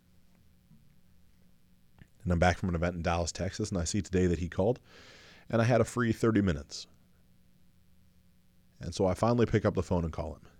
And 2.23 2.31
I'm 2.31 2.39
back 2.39 2.57
from 2.57 2.69
an 2.69 2.75
event 2.75 2.95
in 2.95 3.01
Dallas, 3.01 3.31
Texas, 3.31 3.69
and 3.69 3.79
I 3.79 3.83
see 3.83 4.01
today 4.01 4.27
that 4.27 4.39
he 4.39 4.47
called, 4.47 4.79
and 5.49 5.61
I 5.61 5.65
had 5.65 5.81
a 5.81 5.85
free 5.85 6.11
30 6.11 6.41
minutes. 6.41 6.85
And 8.79 8.93
so 8.93 9.07
I 9.07 9.15
finally 9.15 9.47
pick 9.47 9.65
up 9.65 9.73
the 9.73 9.83
phone 9.83 10.03
and 10.03 10.13
call 10.13 10.33
him. 10.33 10.50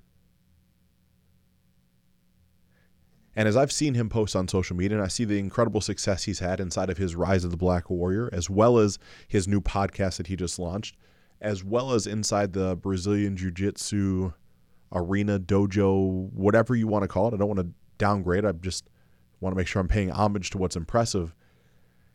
And 3.36 3.48
as 3.48 3.56
I've 3.56 3.72
seen 3.72 3.94
him 3.94 4.10
post 4.10 4.36
on 4.36 4.48
social 4.48 4.76
media, 4.76 4.98
and 4.98 5.06
I 5.06 5.08
see 5.08 5.24
the 5.24 5.40
incredible 5.40 5.80
success 5.80 6.24
he's 6.24 6.40
had 6.40 6.60
inside 6.60 6.90
of 6.90 6.98
his 6.98 7.16
Rise 7.16 7.44
of 7.46 7.52
the 7.52 7.58
Black 7.58 7.90
Warrior, 7.90 8.30
as 8.34 8.50
well 8.50 8.78
as 8.78 9.00
his 9.28 9.48
new 9.48 9.62
podcast 9.62 10.18
that 10.18 10.28
he 10.28 10.36
just 10.36 10.60
launched, 10.60 10.98
as 11.40 11.64
well 11.64 11.94
as 11.94 12.06
inside 12.06 12.54
the 12.54 12.76
Brazilian 12.76 13.38
Jiu 13.38 13.52
Jitsu 13.52 14.34
arena, 14.92 15.40
dojo, 15.40 16.32
whatever 16.34 16.76
you 16.76 16.88
want 16.88 17.04
to 17.04 17.08
call 17.08 17.30
it. 17.30 17.34
I 17.34 17.38
don't 17.38 17.48
want 17.48 17.62
to 17.62 17.74
downgrade. 17.98 18.44
I'm 18.44 18.60
just 18.60 18.90
want 19.40 19.54
to 19.54 19.58
make 19.58 19.68
sure 19.68 19.80
I'm 19.80 19.88
paying 19.88 20.12
homage 20.12 20.50
to 20.52 20.58
what's 20.58 20.76
impressive. 20.76 21.34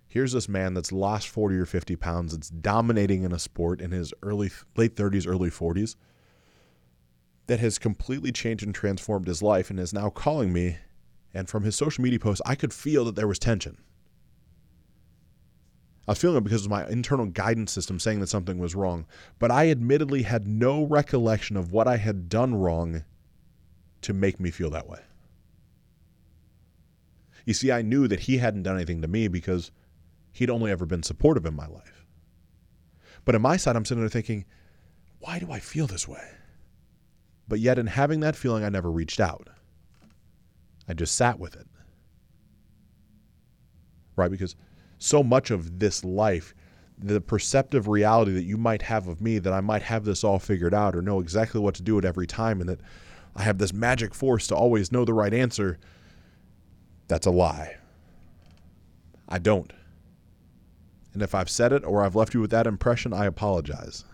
Here's 0.06 0.32
this 0.32 0.48
man 0.48 0.74
that's 0.74 0.92
lost 0.92 1.28
40 1.28 1.56
or 1.56 1.66
50 1.66 1.96
pounds, 1.96 2.32
that's 2.32 2.48
dominating 2.48 3.24
in 3.24 3.32
a 3.32 3.38
sport 3.38 3.80
in 3.80 3.90
his 3.90 4.14
early 4.22 4.50
late 4.76 4.94
30s, 4.94 5.26
early 5.26 5.50
40s, 5.50 5.96
that 7.48 7.58
has 7.60 7.78
completely 7.78 8.32
changed 8.32 8.64
and 8.64 8.74
transformed 8.74 9.26
his 9.26 9.42
life 9.42 9.70
and 9.70 9.80
is 9.80 9.92
now 9.92 10.10
calling 10.10 10.52
me. 10.52 10.76
And 11.34 11.48
from 11.48 11.64
his 11.64 11.76
social 11.76 12.02
media 12.02 12.18
posts, 12.18 12.42
I 12.46 12.54
could 12.54 12.72
feel 12.72 13.04
that 13.04 13.14
there 13.14 13.28
was 13.28 13.38
tension. 13.38 13.78
I 16.08 16.12
was 16.12 16.18
feeling 16.18 16.36
it 16.36 16.44
because 16.44 16.64
of 16.64 16.70
my 16.70 16.86
internal 16.88 17.26
guidance 17.26 17.72
system 17.72 17.98
saying 17.98 18.20
that 18.20 18.28
something 18.28 18.58
was 18.58 18.74
wrong. 18.74 19.06
But 19.38 19.50
I 19.50 19.70
admittedly 19.70 20.22
had 20.22 20.46
no 20.46 20.84
recollection 20.84 21.56
of 21.56 21.72
what 21.72 21.88
I 21.88 21.96
had 21.96 22.28
done 22.28 22.54
wrong 22.54 23.04
to 24.02 24.12
make 24.12 24.38
me 24.38 24.50
feel 24.50 24.70
that 24.70 24.88
way. 24.88 25.00
You 27.44 27.54
see, 27.54 27.72
I 27.72 27.82
knew 27.82 28.06
that 28.08 28.20
he 28.20 28.38
hadn't 28.38 28.62
done 28.62 28.76
anything 28.76 29.02
to 29.02 29.08
me 29.08 29.28
because 29.28 29.72
he'd 30.32 30.50
only 30.50 30.70
ever 30.70 30.86
been 30.86 31.02
supportive 31.02 31.46
in 31.46 31.54
my 31.54 31.66
life. 31.66 32.04
But 33.24 33.34
on 33.34 33.42
my 33.42 33.56
side, 33.56 33.74
I'm 33.74 33.84
sitting 33.84 34.02
there 34.02 34.08
thinking, 34.08 34.44
why 35.18 35.38
do 35.38 35.50
I 35.50 35.58
feel 35.58 35.86
this 35.86 36.06
way? 36.06 36.22
But 37.48 37.60
yet, 37.60 37.78
in 37.78 37.86
having 37.86 38.20
that 38.20 38.36
feeling, 38.36 38.64
I 38.64 38.68
never 38.68 38.90
reached 38.90 39.20
out. 39.20 39.48
I 40.88 40.94
just 40.94 41.14
sat 41.14 41.38
with 41.38 41.56
it. 41.56 41.66
Right? 44.16 44.30
Because 44.30 44.56
so 44.98 45.22
much 45.22 45.50
of 45.50 45.78
this 45.78 46.04
life, 46.04 46.54
the 46.98 47.20
perceptive 47.20 47.88
reality 47.88 48.32
that 48.32 48.44
you 48.44 48.56
might 48.56 48.82
have 48.82 49.08
of 49.08 49.20
me, 49.20 49.38
that 49.38 49.52
I 49.52 49.60
might 49.60 49.82
have 49.82 50.04
this 50.04 50.24
all 50.24 50.38
figured 50.38 50.74
out 50.74 50.96
or 50.96 51.02
know 51.02 51.20
exactly 51.20 51.60
what 51.60 51.74
to 51.74 51.82
do 51.82 51.98
at 51.98 52.04
every 52.04 52.26
time, 52.26 52.60
and 52.60 52.68
that 52.68 52.80
I 53.34 53.42
have 53.42 53.58
this 53.58 53.72
magic 53.72 54.14
force 54.14 54.46
to 54.46 54.56
always 54.56 54.90
know 54.90 55.04
the 55.04 55.12
right 55.12 55.34
answer, 55.34 55.78
that's 57.08 57.26
a 57.26 57.30
lie. 57.30 57.76
I 59.28 59.38
don't. 59.38 59.72
And 61.12 61.22
if 61.22 61.34
I've 61.34 61.50
said 61.50 61.72
it 61.72 61.84
or 61.84 62.02
I've 62.02 62.16
left 62.16 62.34
you 62.34 62.40
with 62.40 62.50
that 62.50 62.66
impression, 62.66 63.12
I 63.12 63.26
apologize. 63.26 64.04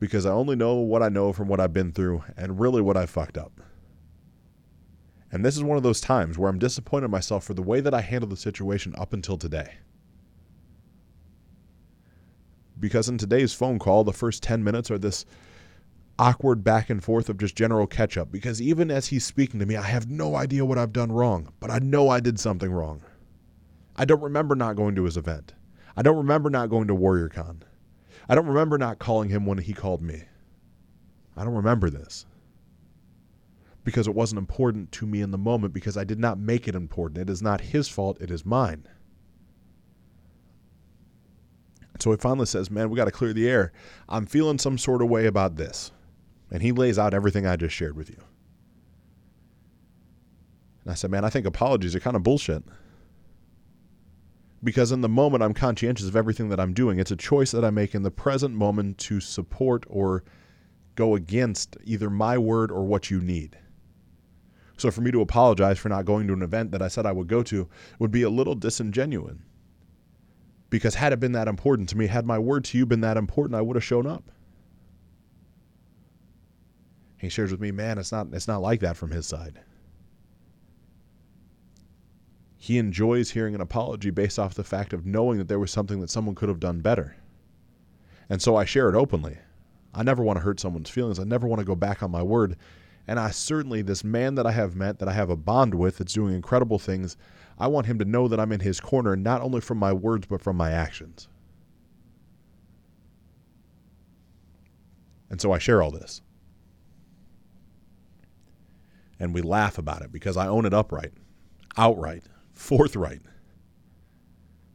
Because 0.00 0.26
I 0.26 0.30
only 0.30 0.56
know 0.56 0.74
what 0.76 1.02
I 1.02 1.08
know 1.08 1.32
from 1.32 1.48
what 1.48 1.60
I've 1.60 1.72
been 1.72 1.92
through 1.92 2.24
and 2.36 2.58
really 2.58 2.82
what 2.82 2.96
I 2.96 3.06
fucked 3.06 3.38
up. 3.38 3.60
And 5.34 5.44
this 5.44 5.56
is 5.56 5.64
one 5.64 5.76
of 5.76 5.82
those 5.82 6.00
times 6.00 6.38
where 6.38 6.48
I'm 6.48 6.60
disappointed 6.60 7.08
myself 7.08 7.42
for 7.42 7.54
the 7.54 7.62
way 7.62 7.80
that 7.80 7.92
I 7.92 8.02
handled 8.02 8.30
the 8.30 8.36
situation 8.36 8.94
up 8.96 9.12
until 9.12 9.36
today. 9.36 9.78
Because 12.78 13.08
in 13.08 13.18
today's 13.18 13.52
phone 13.52 13.80
call, 13.80 14.04
the 14.04 14.12
first 14.12 14.44
10 14.44 14.62
minutes 14.62 14.92
are 14.92 14.98
this 14.98 15.26
awkward 16.20 16.62
back 16.62 16.88
and 16.88 17.02
forth 17.02 17.28
of 17.28 17.38
just 17.38 17.56
general 17.56 17.88
catch 17.88 18.16
up. 18.16 18.30
Because 18.30 18.62
even 18.62 18.92
as 18.92 19.08
he's 19.08 19.24
speaking 19.24 19.58
to 19.58 19.66
me, 19.66 19.74
I 19.74 19.82
have 19.82 20.08
no 20.08 20.36
idea 20.36 20.64
what 20.64 20.78
I've 20.78 20.92
done 20.92 21.10
wrong, 21.10 21.52
but 21.58 21.68
I 21.68 21.80
know 21.80 22.08
I 22.08 22.20
did 22.20 22.38
something 22.38 22.70
wrong. 22.70 23.02
I 23.96 24.04
don't 24.04 24.22
remember 24.22 24.54
not 24.54 24.76
going 24.76 24.94
to 24.94 25.04
his 25.04 25.16
event. 25.16 25.52
I 25.96 26.02
don't 26.02 26.16
remember 26.16 26.48
not 26.48 26.70
going 26.70 26.86
to 26.86 26.94
WarriorCon. 26.94 27.62
I 28.28 28.36
don't 28.36 28.46
remember 28.46 28.78
not 28.78 29.00
calling 29.00 29.30
him 29.30 29.46
when 29.46 29.58
he 29.58 29.72
called 29.72 30.00
me. 30.00 30.22
I 31.36 31.42
don't 31.42 31.56
remember 31.56 31.90
this 31.90 32.24
because 33.84 34.08
it 34.08 34.14
wasn't 34.14 34.38
important 34.38 34.90
to 34.92 35.06
me 35.06 35.20
in 35.20 35.30
the 35.30 35.38
moment 35.38 35.74
because 35.74 35.96
I 35.96 36.04
did 36.04 36.18
not 36.18 36.38
make 36.38 36.66
it 36.66 36.74
important. 36.74 37.18
It 37.18 37.30
is 37.30 37.42
not 37.42 37.60
his 37.60 37.88
fault, 37.88 38.20
it 38.20 38.30
is 38.30 38.44
mine. 38.44 38.88
So 42.00 42.10
he 42.10 42.16
finally 42.16 42.46
says, 42.46 42.70
Man, 42.70 42.90
we 42.90 42.96
got 42.96 43.04
to 43.04 43.10
clear 43.10 43.32
the 43.32 43.48
air. 43.48 43.72
I'm 44.08 44.26
feeling 44.26 44.58
some 44.58 44.78
sort 44.78 45.02
of 45.02 45.08
way 45.08 45.26
about 45.26 45.56
this. 45.56 45.92
And 46.50 46.62
he 46.62 46.72
lays 46.72 46.98
out 46.98 47.14
everything 47.14 47.46
I 47.46 47.56
just 47.56 47.74
shared 47.74 47.96
with 47.96 48.10
you. 48.10 48.18
And 50.82 50.90
I 50.90 50.94
said, 50.94 51.10
Man, 51.10 51.24
I 51.24 51.30
think 51.30 51.46
apologies 51.46 51.94
are 51.94 52.00
kind 52.00 52.16
of 52.16 52.22
bullshit. 52.22 52.64
Because 54.62 54.92
in 54.92 55.02
the 55.02 55.08
moment, 55.10 55.42
I'm 55.42 55.52
conscientious 55.52 56.08
of 56.08 56.16
everything 56.16 56.48
that 56.48 56.58
I'm 56.58 56.72
doing. 56.72 56.98
It's 56.98 57.10
a 57.10 57.16
choice 57.16 57.50
that 57.50 57.64
I 57.64 57.70
make 57.70 57.94
in 57.94 58.02
the 58.02 58.10
present 58.10 58.54
moment 58.54 58.96
to 58.98 59.20
support 59.20 59.84
or 59.88 60.24
go 60.94 61.14
against 61.14 61.76
either 61.84 62.08
my 62.08 62.38
word 62.38 62.70
or 62.70 62.84
what 62.84 63.10
you 63.10 63.20
need. 63.20 63.58
So 64.76 64.90
for 64.90 65.00
me 65.00 65.10
to 65.12 65.20
apologize 65.20 65.78
for 65.78 65.88
not 65.88 66.04
going 66.04 66.26
to 66.26 66.32
an 66.32 66.42
event 66.42 66.72
that 66.72 66.82
I 66.82 66.88
said 66.88 67.06
I 67.06 67.12
would 67.12 67.28
go 67.28 67.42
to 67.44 67.68
would 67.98 68.10
be 68.10 68.22
a 68.22 68.30
little 68.30 68.54
disingenuous. 68.54 69.36
Because 70.70 70.96
had 70.96 71.12
it 71.12 71.20
been 71.20 71.32
that 71.32 71.46
important 71.46 71.88
to 71.90 71.96
me, 71.96 72.08
had 72.08 72.26
my 72.26 72.38
word 72.38 72.64
to 72.64 72.78
you 72.78 72.84
been 72.84 73.00
that 73.02 73.16
important, 73.16 73.54
I 73.54 73.60
would 73.60 73.76
have 73.76 73.84
shown 73.84 74.06
up. 74.06 74.24
He 77.16 77.28
shares 77.28 77.52
with 77.52 77.60
me, 77.60 77.70
man, 77.70 77.98
it's 77.98 78.12
not 78.12 78.26
it's 78.32 78.48
not 78.48 78.60
like 78.60 78.80
that 78.80 78.96
from 78.96 79.10
his 79.10 79.26
side. 79.26 79.60
He 82.56 82.78
enjoys 82.78 83.30
hearing 83.30 83.54
an 83.54 83.60
apology 83.60 84.10
based 84.10 84.38
off 84.38 84.54
the 84.54 84.64
fact 84.64 84.92
of 84.92 85.06
knowing 85.06 85.38
that 85.38 85.48
there 85.48 85.58
was 85.58 85.70
something 85.70 86.00
that 86.00 86.10
someone 86.10 86.34
could 86.34 86.48
have 86.48 86.60
done 86.60 86.80
better. 86.80 87.16
And 88.28 88.42
so 88.42 88.56
I 88.56 88.64
share 88.64 88.88
it 88.88 88.94
openly. 88.94 89.38
I 89.94 90.02
never 90.02 90.22
want 90.22 90.38
to 90.38 90.42
hurt 90.42 90.60
someone's 90.60 90.90
feelings. 90.90 91.18
I 91.18 91.24
never 91.24 91.46
want 91.46 91.60
to 91.60 91.64
go 91.64 91.74
back 91.74 92.02
on 92.02 92.10
my 92.10 92.22
word. 92.22 92.56
And 93.06 93.20
I 93.20 93.30
certainly, 93.30 93.82
this 93.82 94.02
man 94.02 94.34
that 94.36 94.46
I 94.46 94.52
have 94.52 94.74
met, 94.74 94.98
that 94.98 95.08
I 95.08 95.12
have 95.12 95.30
a 95.30 95.36
bond 95.36 95.74
with, 95.74 95.98
that's 95.98 96.14
doing 96.14 96.34
incredible 96.34 96.78
things, 96.78 97.16
I 97.58 97.66
want 97.66 97.86
him 97.86 97.98
to 97.98 98.04
know 98.04 98.28
that 98.28 98.40
I'm 98.40 98.52
in 98.52 98.60
his 98.60 98.80
corner, 98.80 99.14
not 99.14 99.42
only 99.42 99.60
from 99.60 99.78
my 99.78 99.92
words, 99.92 100.26
but 100.26 100.40
from 100.40 100.56
my 100.56 100.70
actions. 100.70 101.28
And 105.30 105.40
so 105.40 105.52
I 105.52 105.58
share 105.58 105.82
all 105.82 105.90
this. 105.90 106.22
And 109.20 109.34
we 109.34 109.42
laugh 109.42 109.78
about 109.78 110.02
it 110.02 110.12
because 110.12 110.36
I 110.36 110.48
own 110.48 110.64
it 110.64 110.74
upright, 110.74 111.12
outright, 111.76 112.24
forthright. 112.52 113.22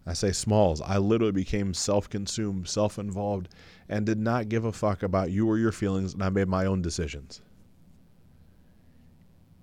I 0.06 0.14
say 0.14 0.32
Smalls, 0.32 0.82
I 0.82 0.98
literally 0.98 1.32
became 1.32 1.74
self 1.74 2.10
consumed, 2.10 2.68
self 2.68 2.98
involved, 2.98 3.50
and 3.88 4.06
did 4.06 4.18
not 4.18 4.50
give 4.50 4.66
a 4.66 4.72
fuck 4.72 5.04
about 5.04 5.32
you 5.32 5.48
or 5.48 5.58
your 5.58 5.72
feelings, 5.72 6.14
and 6.14 6.24
I 6.24 6.30
made 6.30 6.48
my 6.48 6.66
own 6.66 6.82
decisions. 6.82 7.42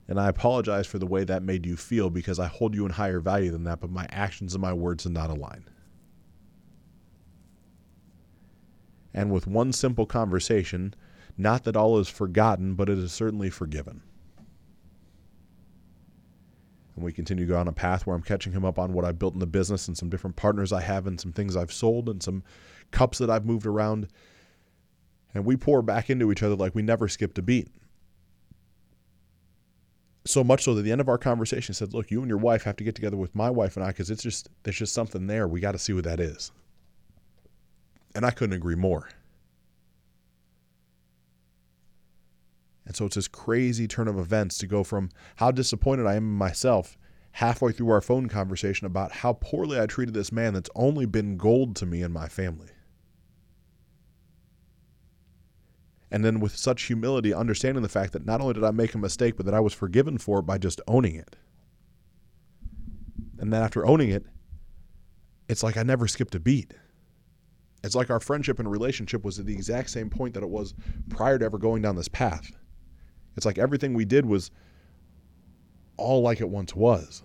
And 0.08 0.20
I 0.20 0.28
apologize 0.28 0.86
for 0.86 0.98
the 0.98 1.06
way 1.06 1.24
that 1.24 1.42
made 1.42 1.66
you 1.66 1.76
feel 1.76 2.10
because 2.10 2.38
I 2.38 2.46
hold 2.46 2.74
you 2.74 2.84
in 2.86 2.92
higher 2.92 3.18
value 3.18 3.50
than 3.50 3.64
that, 3.64 3.80
but 3.80 3.90
my 3.90 4.06
actions 4.10 4.54
and 4.54 4.62
my 4.62 4.72
words 4.72 5.02
did 5.02 5.12
not 5.12 5.30
align. 5.30 5.64
And 9.12 9.32
with 9.32 9.46
one 9.46 9.72
simple 9.72 10.06
conversation, 10.06 10.94
not 11.36 11.64
that 11.64 11.76
all 11.76 11.98
is 11.98 12.08
forgotten, 12.08 12.74
but 12.74 12.88
it 12.88 12.98
is 12.98 13.12
certainly 13.12 13.50
forgiven. 13.50 14.02
And 16.94 17.04
we 17.04 17.12
continue 17.12 17.44
to 17.44 17.52
go 17.52 17.58
on 17.58 17.68
a 17.68 17.72
path 17.72 18.06
where 18.06 18.14
I'm 18.14 18.22
catching 18.22 18.52
him 18.52 18.64
up 18.64 18.78
on 18.78 18.92
what 18.92 19.04
I've 19.04 19.18
built 19.18 19.34
in 19.34 19.40
the 19.40 19.46
business 19.46 19.88
and 19.88 19.96
some 19.96 20.08
different 20.08 20.36
partners 20.36 20.72
I 20.72 20.80
have 20.82 21.06
and 21.06 21.20
some 21.20 21.32
things 21.32 21.56
I've 21.56 21.72
sold 21.72 22.08
and 22.08 22.22
some 22.22 22.42
cups 22.90 23.18
that 23.18 23.30
I've 23.30 23.44
moved 23.44 23.66
around. 23.66 24.08
And 25.34 25.44
we 25.44 25.56
pour 25.56 25.82
back 25.82 26.08
into 26.08 26.30
each 26.30 26.42
other 26.42 26.54
like 26.54 26.74
we 26.74 26.82
never 26.82 27.08
skipped 27.08 27.38
a 27.38 27.42
beat. 27.42 27.68
So 30.26 30.42
much 30.42 30.64
so 30.64 30.74
that 30.74 30.82
the 30.82 30.92
end 30.92 31.00
of 31.00 31.08
our 31.08 31.18
conversation 31.18 31.72
said, 31.74 31.94
"Look, 31.94 32.10
you 32.10 32.20
and 32.20 32.28
your 32.28 32.38
wife 32.38 32.64
have 32.64 32.76
to 32.76 32.84
get 32.84 32.94
together 32.94 33.16
with 33.16 33.34
my 33.34 33.48
wife 33.48 33.76
and 33.76 33.84
I 33.84 33.88
because 33.88 34.10
it's 34.10 34.22
just 34.22 34.48
there's 34.64 34.76
just 34.76 34.92
something 34.92 35.26
there. 35.26 35.46
We 35.46 35.60
got 35.60 35.72
to 35.72 35.78
see 35.78 35.92
what 35.92 36.04
that 36.04 36.20
is." 36.20 36.50
And 38.14 38.26
I 38.26 38.30
couldn't 38.30 38.56
agree 38.56 38.74
more. 38.74 39.08
And 42.86 42.94
so 42.94 43.04
it's 43.06 43.16
this 43.16 43.28
crazy 43.28 43.88
turn 43.88 44.08
of 44.08 44.18
events 44.18 44.58
to 44.58 44.66
go 44.66 44.84
from 44.84 45.10
how 45.36 45.50
disappointed 45.50 46.06
I 46.06 46.14
am 46.14 46.24
in 46.24 46.38
myself 46.38 46.96
halfway 47.32 47.72
through 47.72 47.90
our 47.90 48.00
phone 48.00 48.28
conversation 48.28 48.86
about 48.86 49.12
how 49.12 49.34
poorly 49.34 49.78
I 49.78 49.86
treated 49.86 50.14
this 50.14 50.32
man 50.32 50.54
that's 50.54 50.70
only 50.74 51.04
been 51.04 51.36
gold 51.36 51.76
to 51.76 51.86
me 51.86 52.02
and 52.02 52.14
my 52.14 52.28
family. 52.28 52.68
And 56.16 56.24
then 56.24 56.40
with 56.40 56.56
such 56.56 56.84
humility, 56.84 57.34
understanding 57.34 57.82
the 57.82 57.90
fact 57.90 58.14
that 58.14 58.24
not 58.24 58.40
only 58.40 58.54
did 58.54 58.64
I 58.64 58.70
make 58.70 58.94
a 58.94 58.98
mistake, 58.98 59.36
but 59.36 59.44
that 59.44 59.54
I 59.54 59.60
was 59.60 59.74
forgiven 59.74 60.16
for 60.16 60.38
it 60.38 60.44
by 60.44 60.56
just 60.56 60.80
owning 60.88 61.14
it. 61.14 61.36
And 63.38 63.52
then 63.52 63.62
after 63.62 63.84
owning 63.86 64.08
it, 64.08 64.24
it's 65.46 65.62
like 65.62 65.76
I 65.76 65.82
never 65.82 66.08
skipped 66.08 66.34
a 66.34 66.40
beat. 66.40 66.72
It's 67.84 67.94
like 67.94 68.08
our 68.08 68.18
friendship 68.18 68.58
and 68.58 68.70
relationship 68.70 69.24
was 69.24 69.38
at 69.38 69.44
the 69.44 69.52
exact 69.52 69.90
same 69.90 70.08
point 70.08 70.32
that 70.32 70.42
it 70.42 70.48
was 70.48 70.72
prior 71.10 71.38
to 71.38 71.44
ever 71.44 71.58
going 71.58 71.82
down 71.82 71.96
this 71.96 72.08
path. 72.08 72.50
It's 73.36 73.44
like 73.44 73.58
everything 73.58 73.92
we 73.92 74.06
did 74.06 74.24
was 74.24 74.50
all 75.98 76.22
like 76.22 76.40
it 76.40 76.48
once 76.48 76.74
was. 76.74 77.24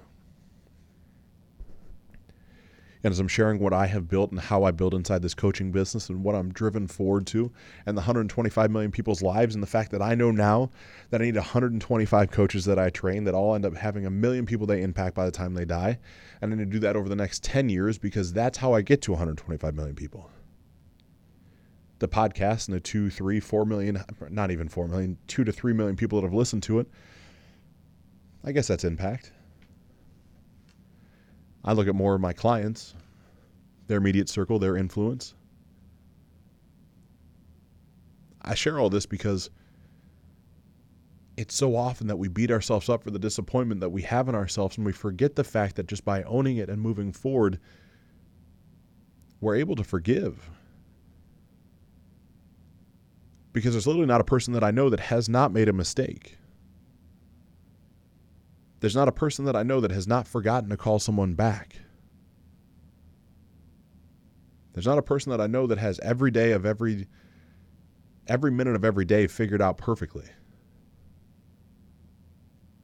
And 3.04 3.12
as 3.12 3.20
I'm 3.20 3.28
sharing 3.28 3.60
what 3.60 3.74
I 3.74 3.88
have 3.88 4.08
built 4.08 4.32
and 4.32 4.40
how 4.40 4.64
I 4.64 4.72
build 4.72 4.94
inside 4.94 5.22
this 5.24 5.34
coaching 5.34 5.72
business 5.72 6.10
and 6.10 6.24
what 6.24 6.36
I'm 6.36 6.52
driven 6.52 6.88
forward 6.88 7.26
to, 7.28 7.52
and 7.86 7.98
the 7.98 8.02
125 8.02 8.70
million 8.70 8.92
people's 8.92 9.24
lives, 9.24 9.56
and 9.56 9.64
the 9.64 9.68
fact 9.68 9.92
that 9.92 10.02
I 10.02 10.14
know 10.14 10.30
now 10.30 10.70
that 11.10 11.22
I 11.22 11.26
need 11.26 11.36
125 11.36 12.32
coaches 12.32 12.66
that 12.66 12.78
I 12.78 12.90
train 12.92 13.24
that 13.24 13.34
all 13.34 13.56
end 13.56 13.66
up 13.66 13.76
having 13.76 14.06
a 14.06 14.12
million 14.12 14.46
people 14.46 14.68
they 14.68 14.82
impact 14.84 15.16
by 15.16 15.26
the 15.26 15.32
time 15.32 15.56
they 15.56 15.66
die. 15.66 15.98
And 16.42 16.52
I'm 16.52 16.58
going 16.58 16.70
to 16.70 16.74
do 16.74 16.80
that 16.80 16.96
over 16.96 17.10
the 17.10 17.16
next 17.16 17.44
10 17.44 17.70
years 17.70 17.98
because 17.98 18.34
that's 18.34 18.60
how 18.60 18.74
I 18.74 18.82
get 18.82 19.02
to 19.04 19.12
125 19.12 19.74
million 19.74 19.96
people. 19.96 20.30
The 21.98 22.08
podcast 22.08 22.68
and 22.68 22.76
the 22.76 22.80
two, 22.80 23.10
three, 23.10 23.40
four 23.40 23.66
million, 23.66 24.04
not 24.30 24.52
even 24.52 24.70
four 24.70 24.88
million, 24.88 25.18
two 25.28 25.44
to 25.44 25.52
three 25.52 25.74
million 25.74 25.96
people 25.96 26.20
that 26.20 26.28
have 26.28 26.34
listened 26.34 26.64
to 26.64 26.80
it. 26.80 26.88
I 28.44 28.52
guess 28.52 28.68
that's 28.68 28.84
impact. 28.84 29.32
I 31.64 31.74
look 31.74 31.88
at 31.88 31.96
more 31.96 32.16
of 32.16 32.22
my 32.22 32.34
clients, 32.34 32.96
their 33.88 33.98
immediate 33.98 34.30
circle, 34.30 34.58
their 34.58 34.78
influence. 34.78 35.36
I 38.42 38.56
share 38.56 38.80
all 38.80 38.90
this 38.90 39.06
because 39.06 39.50
it's 41.38 41.56
so 41.56 41.76
often 41.76 42.08
that 42.08 42.18
we 42.18 42.28
beat 42.28 42.52
ourselves 42.52 42.90
up 42.90 43.04
for 43.04 43.12
the 43.12 43.20
disappointment 43.20 43.82
that 43.82 43.90
we 43.90 44.02
have 44.04 44.28
in 44.28 44.36
ourselves 44.36 44.78
and 44.78 44.86
we 44.86 44.92
forget 44.92 45.36
the 45.36 45.44
fact 45.44 45.76
that 45.76 45.88
just 45.88 46.04
by 46.04 46.24
owning 46.24 46.58
it 46.58 46.70
and 46.70 46.82
moving 46.82 47.12
forward, 47.12 47.60
we're 49.40 49.56
able 49.56 49.76
to 49.76 49.84
forgive. 49.84 50.50
Because 53.54 53.74
there's 53.74 53.88
literally 53.88 54.08
not 54.08 54.22
a 54.22 54.26
person 54.26 54.54
that 54.54 54.64
I 54.64 54.72
know 54.72 54.90
that 54.90 55.00
has 55.00 55.28
not 55.30 55.52
made 55.52 55.68
a 55.68 55.74
mistake. 55.74 56.38
There's 58.82 58.96
not 58.96 59.08
a 59.08 59.14
person 59.14 59.46
that 59.46 59.56
I 59.56 59.62
know 59.64 59.80
that 59.80 59.92
has 59.92 60.08
not 60.08 60.28
forgotten 60.28 60.70
to 60.72 60.78
call 60.78 60.98
someone 60.98 61.36
back. 61.36 61.78
There's 64.74 64.88
not 64.88 64.98
a 64.98 65.04
person 65.04 65.30
that 65.30 65.40
I 65.40 65.48
know 65.48 65.68
that 65.68 65.78
has 65.78 66.00
every 66.00 66.32
day 66.32 66.52
of 66.52 66.66
every 66.66 67.08
every 68.28 68.52
minute 68.52 68.76
of 68.76 68.84
every 68.84 69.06
day 69.06 69.28
figured 69.28 69.62
out 69.62 69.78
perfectly. 69.78 70.26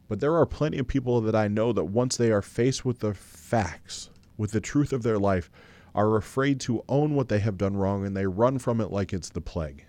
But 0.08 0.20
there 0.20 0.36
are 0.36 0.46
plenty 0.46 0.78
of 0.78 0.88
people 0.88 1.20
that 1.22 1.36
I 1.36 1.48
know 1.48 1.74
that 1.74 1.86
once 1.86 2.16
they 2.16 2.32
are 2.32 2.42
faced 2.42 2.86
with 2.86 3.00
the 3.00 3.14
facts, 3.14 4.10
with 4.38 4.52
the 4.52 4.62
truth 4.62 4.94
of 4.94 5.04
their 5.04 5.18
life, 5.18 5.50
are 5.96 6.16
afraid 6.16 6.60
to 6.62 6.84
own 6.88 7.16
what 7.16 7.28
they 7.28 7.40
have 7.40 7.58
done 7.58 7.76
wrong 7.76 8.06
and 8.06 8.16
they 8.16 8.28
run 8.28 8.60
from 8.60 8.82
it 8.82 8.92
like 8.92 9.14
it's 9.14 9.30
the 9.30 9.42
plague. 9.42 9.86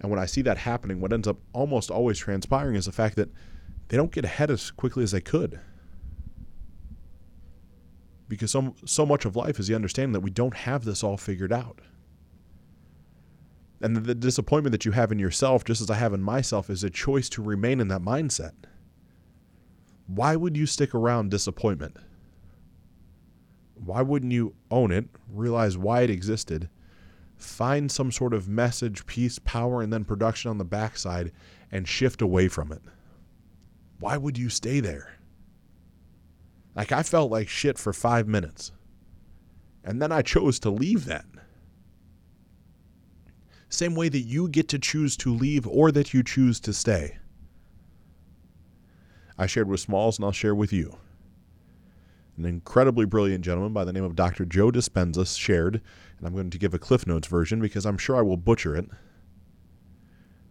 And 0.00 0.10
when 0.10 0.20
I 0.20 0.26
see 0.26 0.42
that 0.42 0.58
happening, 0.58 1.00
what 1.00 1.12
ends 1.12 1.26
up 1.26 1.38
almost 1.52 1.90
always 1.90 2.18
transpiring 2.18 2.76
is 2.76 2.86
the 2.86 2.92
fact 2.92 3.16
that 3.16 3.30
they 3.88 3.96
don't 3.96 4.12
get 4.12 4.24
ahead 4.24 4.50
as 4.50 4.70
quickly 4.70 5.02
as 5.02 5.10
they 5.10 5.20
could. 5.20 5.60
Because 8.28 8.50
so, 8.50 8.74
so 8.84 9.06
much 9.06 9.24
of 9.24 9.34
life 9.34 9.58
is 9.58 9.66
the 9.66 9.74
understanding 9.74 10.12
that 10.12 10.20
we 10.20 10.30
don't 10.30 10.54
have 10.54 10.84
this 10.84 11.02
all 11.02 11.16
figured 11.16 11.52
out. 11.52 11.80
And 13.80 13.96
the, 13.96 14.00
the 14.00 14.14
disappointment 14.14 14.72
that 14.72 14.84
you 14.84 14.92
have 14.92 15.10
in 15.10 15.18
yourself, 15.18 15.64
just 15.64 15.80
as 15.80 15.90
I 15.90 15.94
have 15.94 16.12
in 16.12 16.22
myself, 16.22 16.68
is 16.68 16.84
a 16.84 16.90
choice 16.90 17.28
to 17.30 17.42
remain 17.42 17.80
in 17.80 17.88
that 17.88 18.02
mindset. 18.02 18.52
Why 20.06 20.36
would 20.36 20.56
you 20.56 20.66
stick 20.66 20.94
around 20.94 21.30
disappointment? 21.30 21.96
Why 23.74 24.02
wouldn't 24.02 24.32
you 24.32 24.54
own 24.70 24.90
it, 24.90 25.06
realize 25.32 25.78
why 25.78 26.02
it 26.02 26.10
existed, 26.10 26.68
find 27.38 27.90
some 27.90 28.10
sort 28.12 28.34
of 28.34 28.48
message, 28.48 29.06
peace, 29.06 29.38
power, 29.38 29.80
and 29.82 29.92
then 29.92 30.04
production 30.04 30.50
on 30.50 30.58
the 30.58 30.64
backside 30.64 31.32
and 31.70 31.88
shift 31.88 32.20
away 32.20 32.48
from 32.48 32.72
it? 32.72 32.82
Why 34.00 34.16
would 34.16 34.36
you 34.36 34.48
stay 34.48 34.80
there? 34.80 35.14
Like, 36.74 36.92
I 36.92 37.02
felt 37.02 37.30
like 37.30 37.48
shit 37.48 37.78
for 37.78 37.92
five 37.92 38.28
minutes. 38.28 38.72
And 39.82 40.00
then 40.00 40.12
I 40.12 40.22
chose 40.22 40.58
to 40.60 40.70
leave 40.70 41.06
then. 41.06 41.40
Same 43.68 43.94
way 43.94 44.08
that 44.08 44.20
you 44.20 44.48
get 44.48 44.68
to 44.68 44.78
choose 44.78 45.16
to 45.18 45.34
leave 45.34 45.66
or 45.66 45.92
that 45.92 46.14
you 46.14 46.22
choose 46.22 46.60
to 46.60 46.72
stay. 46.72 47.18
I 49.36 49.46
shared 49.46 49.68
with 49.68 49.80
Smalls 49.80 50.18
and 50.18 50.24
I'll 50.24 50.32
share 50.32 50.54
with 50.54 50.72
you 50.72 50.98
an 52.38 52.44
incredibly 52.44 53.04
brilliant 53.04 53.44
gentleman 53.44 53.72
by 53.72 53.84
the 53.84 53.92
name 53.92 54.04
of 54.04 54.16
Dr. 54.16 54.44
Joe 54.44 54.70
Dispenza 54.70 55.36
shared, 55.36 55.82
and 56.18 56.26
I'm 56.26 56.34
going 56.34 56.50
to 56.50 56.58
give 56.58 56.72
a 56.72 56.78
Cliff 56.78 57.06
Notes 57.06 57.28
version 57.28 57.60
because 57.60 57.84
I'm 57.84 57.98
sure 57.98 58.16
I 58.16 58.22
will 58.22 58.36
butcher 58.36 58.76
it. 58.76 58.88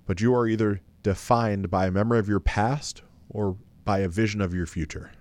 But 0.05 0.21
you 0.21 0.33
are 0.35 0.47
either 0.47 0.81
defined 1.03 1.69
by 1.69 1.87
a 1.87 1.91
memory 1.91 2.19
of 2.19 2.29
your 2.29 2.39
past 2.39 3.01
or 3.29 3.57
by 3.85 3.99
a 3.99 4.09
vision 4.09 4.41
of 4.41 4.53
your 4.53 4.65
future. 4.65 5.11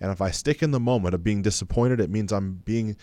And 0.00 0.10
if 0.10 0.20
I 0.20 0.30
stick 0.30 0.62
in 0.62 0.70
the 0.70 0.80
moment 0.80 1.14
of 1.14 1.24
being 1.24 1.42
disappointed, 1.42 2.00
it 2.00 2.10
means 2.10 2.32
I'm 2.32 2.62
being 2.64 2.96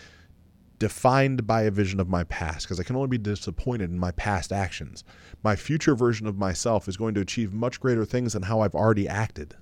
defined 0.78 1.46
by 1.46 1.62
a 1.62 1.70
vision 1.70 2.00
of 2.00 2.08
my 2.08 2.24
past 2.24 2.66
because 2.66 2.80
I 2.80 2.82
can 2.82 2.96
only 2.96 3.08
be 3.08 3.18
disappointed 3.18 3.90
in 3.90 3.98
my 3.98 4.10
past 4.12 4.52
actions. 4.52 5.04
My 5.42 5.56
future 5.56 5.94
version 5.94 6.26
of 6.26 6.36
myself 6.36 6.88
is 6.88 6.96
going 6.96 7.14
to 7.14 7.20
achieve 7.20 7.52
much 7.52 7.80
greater 7.80 8.04
things 8.04 8.32
than 8.32 8.42
how 8.42 8.60
I've 8.60 8.74
already 8.74 9.08
acted. 9.08 9.56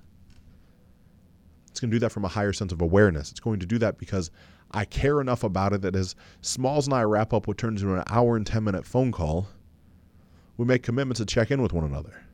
It's 1.73 1.79
going 1.79 1.89
to 1.89 1.95
do 1.95 1.99
that 2.01 2.11
from 2.11 2.23
a 2.23 2.27
higher 2.27 2.53
sense 2.53 2.71
of 2.71 2.83
awareness. 2.83 3.31
It's 3.31 3.39
going 3.39 3.59
to 3.59 3.65
do 3.65 3.79
that 3.79 3.97
because 3.97 4.29
I 4.69 4.85
care 4.85 5.19
enough 5.19 5.43
about 5.43 5.73
it 5.73 5.81
that 5.81 5.95
as 5.95 6.13
Smalls 6.41 6.85
and 6.85 6.93
I 6.93 7.01
wrap 7.01 7.33
up 7.33 7.47
what 7.47 7.57
turns 7.57 7.81
into 7.81 7.95
an 7.95 8.03
hour 8.11 8.37
and 8.37 8.45
10 8.45 8.63
minute 8.63 8.85
phone 8.85 9.11
call, 9.11 9.47
we 10.55 10.65
make 10.65 10.83
commitments 10.83 11.17
to 11.17 11.25
check 11.25 11.49
in 11.49 11.63
with 11.63 11.73
one 11.73 11.83
another. 11.83 12.25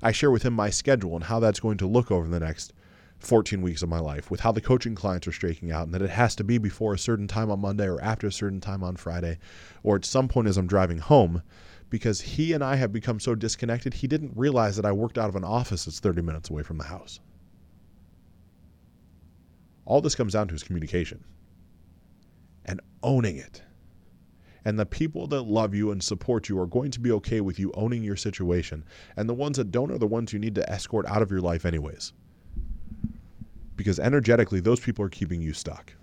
I 0.00 0.12
share 0.12 0.30
with 0.30 0.44
him 0.44 0.52
my 0.52 0.70
schedule 0.70 1.16
and 1.16 1.24
how 1.24 1.40
that's 1.40 1.58
going 1.58 1.76
to 1.78 1.88
look 1.88 2.12
over 2.12 2.28
the 2.28 2.38
next 2.38 2.72
14 3.18 3.62
weeks 3.62 3.82
of 3.82 3.88
my 3.88 3.98
life, 3.98 4.30
with 4.30 4.38
how 4.38 4.52
the 4.52 4.60
coaching 4.60 4.94
clients 4.94 5.26
are 5.26 5.32
streaking 5.32 5.72
out, 5.72 5.86
and 5.86 5.92
that 5.92 6.02
it 6.02 6.10
has 6.10 6.36
to 6.36 6.44
be 6.44 6.56
before 6.56 6.94
a 6.94 6.98
certain 6.98 7.26
time 7.26 7.50
on 7.50 7.58
Monday 7.58 7.88
or 7.88 8.00
after 8.00 8.28
a 8.28 8.32
certain 8.32 8.60
time 8.60 8.84
on 8.84 8.94
Friday, 8.94 9.38
or 9.82 9.96
at 9.96 10.04
some 10.04 10.28
point 10.28 10.46
as 10.46 10.56
I'm 10.56 10.68
driving 10.68 10.98
home, 10.98 11.42
because 11.90 12.20
he 12.20 12.52
and 12.52 12.62
I 12.62 12.76
have 12.76 12.92
become 12.92 13.18
so 13.18 13.34
disconnected, 13.34 13.94
he 13.94 14.06
didn't 14.06 14.36
realize 14.36 14.76
that 14.76 14.86
I 14.86 14.92
worked 14.92 15.18
out 15.18 15.28
of 15.28 15.34
an 15.34 15.42
office 15.42 15.86
that's 15.86 15.98
30 15.98 16.22
minutes 16.22 16.48
away 16.48 16.62
from 16.62 16.78
the 16.78 16.84
house. 16.84 17.18
All 19.88 20.02
this 20.02 20.14
comes 20.14 20.34
down 20.34 20.48
to 20.48 20.54
is 20.54 20.62
communication 20.62 21.24
and 22.66 22.78
owning 23.02 23.38
it. 23.38 23.62
And 24.66 24.78
the 24.78 24.84
people 24.84 25.26
that 25.28 25.44
love 25.44 25.74
you 25.74 25.92
and 25.92 26.02
support 26.02 26.50
you 26.50 26.60
are 26.60 26.66
going 26.66 26.90
to 26.90 27.00
be 27.00 27.10
okay 27.12 27.40
with 27.40 27.58
you 27.58 27.72
owning 27.72 28.04
your 28.04 28.14
situation. 28.14 28.84
And 29.16 29.26
the 29.26 29.34
ones 29.34 29.56
that 29.56 29.70
don't 29.70 29.90
are 29.90 29.96
the 29.96 30.06
ones 30.06 30.30
you 30.30 30.38
need 30.38 30.54
to 30.56 30.70
escort 30.70 31.06
out 31.06 31.22
of 31.22 31.30
your 31.30 31.40
life, 31.40 31.64
anyways. 31.64 32.12
Because 33.76 33.98
energetically, 33.98 34.60
those 34.60 34.78
people 34.78 35.06
are 35.06 35.08
keeping 35.08 35.40
you 35.40 35.54
stuck. 35.54 35.94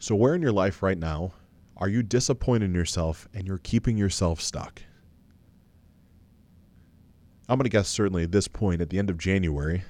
So, 0.00 0.16
where 0.16 0.34
in 0.34 0.42
your 0.42 0.52
life 0.52 0.82
right 0.82 0.98
now 0.98 1.32
are 1.76 1.88
you 1.88 2.02
disappointed 2.02 2.64
in 2.64 2.74
yourself 2.74 3.28
and 3.32 3.46
you're 3.46 3.58
keeping 3.58 3.96
yourself 3.96 4.40
stuck? 4.40 4.82
I'm 7.48 7.56
going 7.56 7.66
to 7.66 7.70
guess 7.70 7.88
certainly 7.88 8.24
at 8.24 8.32
this 8.32 8.48
point, 8.48 8.80
at 8.80 8.90
the 8.90 8.98
end 8.98 9.10
of 9.10 9.18
January, 9.18 9.84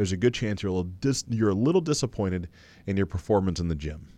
there's 0.00 0.12
a 0.12 0.16
good 0.16 0.32
chance 0.32 0.62
you're 0.62 0.70
a 0.70 0.74
little, 0.74 0.90
dis- 1.00 1.26
you're 1.28 1.50
a 1.50 1.54
little 1.54 1.82
disappointed 1.82 2.48
in 2.86 2.96
your 2.96 3.04
performance 3.04 3.60
in 3.60 3.68
the 3.68 3.74
gym. 3.74 4.08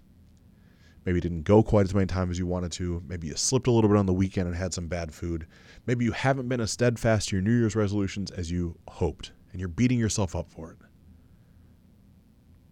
Maybe 1.04 1.16
you 1.16 1.20
didn't 1.20 1.42
go 1.42 1.60
quite 1.60 1.86
as 1.86 1.92
many 1.92 2.06
times 2.06 2.30
as 2.30 2.38
you 2.38 2.46
wanted 2.46 2.70
to. 2.72 3.02
Maybe 3.08 3.26
you 3.26 3.34
slipped 3.34 3.66
a 3.66 3.72
little 3.72 3.90
bit 3.90 3.98
on 3.98 4.06
the 4.06 4.12
weekend 4.12 4.46
and 4.46 4.54
had 4.54 4.72
some 4.72 4.86
bad 4.86 5.12
food. 5.12 5.44
Maybe 5.84 6.04
you 6.04 6.12
haven't 6.12 6.48
been 6.48 6.60
as 6.60 6.70
steadfast 6.70 7.30
to 7.30 7.34
your 7.34 7.42
New 7.42 7.58
Year's 7.58 7.74
resolutions 7.74 8.30
as 8.30 8.48
you 8.48 8.78
hoped, 8.86 9.32
and 9.50 9.58
you're 9.58 9.68
beating 9.68 9.98
yourself 9.98 10.36
up 10.36 10.52
for 10.52 10.70
it. 10.70 10.78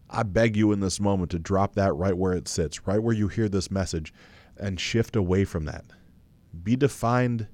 I 0.08 0.22
beg 0.22 0.56
you 0.56 0.70
in 0.70 0.78
this 0.78 1.00
moment 1.00 1.32
to 1.32 1.40
drop 1.40 1.74
that 1.74 1.92
right 1.94 2.16
where 2.16 2.34
it 2.34 2.46
sits, 2.46 2.86
right 2.86 3.02
where 3.02 3.16
you 3.16 3.26
hear 3.26 3.48
this 3.48 3.72
message, 3.72 4.14
and 4.56 4.78
shift 4.78 5.16
away 5.16 5.44
from 5.44 5.64
that. 5.64 5.84
Be 6.62 6.76
defined 6.76 7.48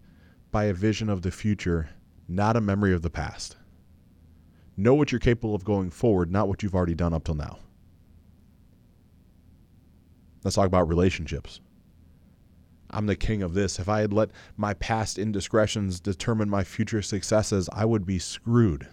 by 0.51 0.65
a 0.65 0.75
vision 0.75 1.09
of 1.09 1.23
the 1.23 1.31
future, 1.31 1.89
not 2.29 2.59
a 2.59 2.61
memory 2.61 2.93
of 2.93 3.01
the 3.01 3.09
past. 3.09 3.57
Know 4.77 4.95
what 4.95 5.11
you're 5.11 5.19
capable 5.19 5.55
of 5.55 5.65
going 5.65 5.91
forward, 5.91 6.31
not 6.31 6.49
what 6.49 6.63
you've 6.63 6.75
already 6.75 6.95
done 6.95 7.15
up 7.15 7.25
till 7.25 7.35
now. 7.35 7.59
Let's 10.45 10.57
talk 10.57 10.67
about 10.67 10.89
relationships. 10.89 11.61
I'm 12.91 13.07
the 13.07 13.17
king 13.17 13.43
of 13.43 13.55
this. 13.55 13.79
If 13.79 13.89
I 13.89 14.01
had 14.01 14.13
let 14.13 14.31
my 14.57 14.75
past 14.75 15.19
indiscretions 15.19 15.99
determine 15.99 16.49
my 16.49 16.63
future 16.63 17.03
successes, 17.03 17.69
I 17.73 17.85
would 17.85 18.07
be 18.07 18.19
screwed. 18.19 18.87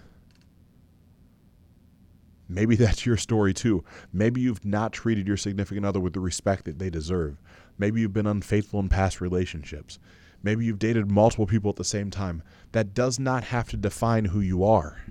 Maybe 2.50 2.76
that's 2.78 3.06
your 3.06 3.17
story 3.17 3.54
too. 3.54 3.84
Maybe 4.12 4.41
you've 4.41 4.65
not 4.65 4.93
treated 4.93 5.28
your 5.28 5.38
significant 5.38 5.86
other 5.86 6.00
with 6.00 6.13
the 6.13 6.19
respect 6.19 6.65
that 6.65 6.80
they 6.80 6.89
deserve. 6.89 7.41
Maybe 7.78 8.02
you've 8.02 8.13
been 8.13 8.28
unfaithful 8.28 8.80
in 8.80 8.89
past 8.89 9.22
relationships. 9.22 10.00
Maybe 10.41 10.65
you've 10.65 10.80
dated 10.80 11.10
multiple 11.10 11.46
people 11.48 11.69
at 11.69 11.78
the 11.78 11.84
same 11.84 12.10
time. 12.10 12.43
That 12.74 12.93
does 12.93 13.19
not 13.19 13.46
have 13.46 13.69
to 13.69 13.78
define 13.78 14.26
who 14.26 14.41
you 14.41 14.63
are. 14.63 15.02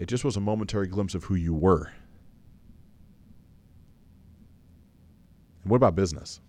It 0.00 0.08
just 0.08 0.24
was 0.24 0.38
a 0.38 0.40
momentary 0.40 0.86
glimpse 0.86 1.14
of 1.14 1.24
who 1.24 1.34
you 1.34 1.52
were. 1.52 1.92
And 5.62 5.70
what 5.70 5.76
about 5.76 5.94
business? 5.94 6.40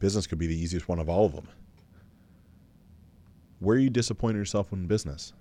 Business 0.00 0.26
could 0.26 0.38
be 0.38 0.48
the 0.48 0.60
easiest 0.60 0.88
one 0.88 0.98
of 0.98 1.08
all 1.08 1.24
of 1.24 1.32
them. 1.32 1.46
Where 3.60 3.76
are 3.76 3.78
you 3.78 3.90
disappointing 3.90 4.38
yourself 4.38 4.72
in 4.72 4.88
business? 4.88 5.32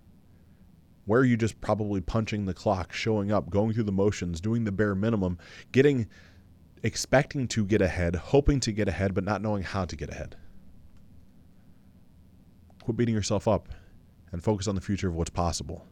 Where 1.06 1.22
are 1.22 1.26
you 1.26 1.36
just 1.36 1.60
probably 1.60 2.02
punching 2.02 2.46
the 2.46 2.54
clock, 2.54 2.94
showing 2.94 3.32
up, 3.32 3.50
going 3.50 3.74
through 3.74 3.86
the 3.86 3.92
motions, 3.92 4.40
doing 4.40 4.66
the 4.66 4.72
bare 4.72 4.94
minimum, 4.94 5.40
getting 5.72 6.06
expecting 6.84 7.48
to 7.48 7.66
get 7.66 7.82
ahead, 7.82 8.16
hoping 8.16 8.60
to 8.60 8.72
get 8.72 8.88
ahead, 8.88 9.16
but 9.16 9.24
not 9.24 9.42
knowing 9.42 9.64
how 9.64 9.86
to 9.86 9.96
get 9.96 10.12
ahead? 10.12 10.36
Quit 12.84 12.96
beating 12.96 13.16
yourself 13.16 13.48
up 13.48 13.70
and 14.32 14.44
focus 14.44 14.68
on 14.68 14.76
the 14.76 14.82
future 14.82 15.08
of 15.08 15.16
what's 15.16 15.30
possible. 15.30 15.86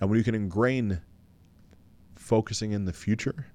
And 0.00 0.10
when 0.10 0.18
you 0.18 0.24
can 0.24 0.34
ingrain 0.34 1.00
focusing 2.16 2.72
in 2.72 2.84
the 2.84 2.92
future, 2.92 3.46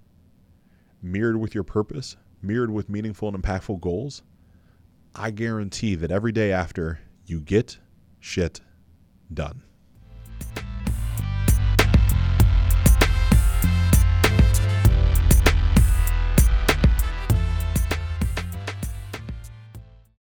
mirrored 1.02 1.38
with 1.38 1.54
your 1.54 1.64
purpose, 1.64 2.18
mirrored 2.42 2.72
with 2.72 2.90
meaningful 2.90 3.28
and 3.28 3.42
impactful 3.42 3.82
goals, 3.82 4.24
I 5.16 5.32
guarantee 5.32 5.96
that 5.96 6.12
every 6.12 6.32
day 6.32 6.52
after 6.52 7.00
you 7.26 7.42
get 7.42 7.80
shit 8.20 8.62
done. 9.34 9.64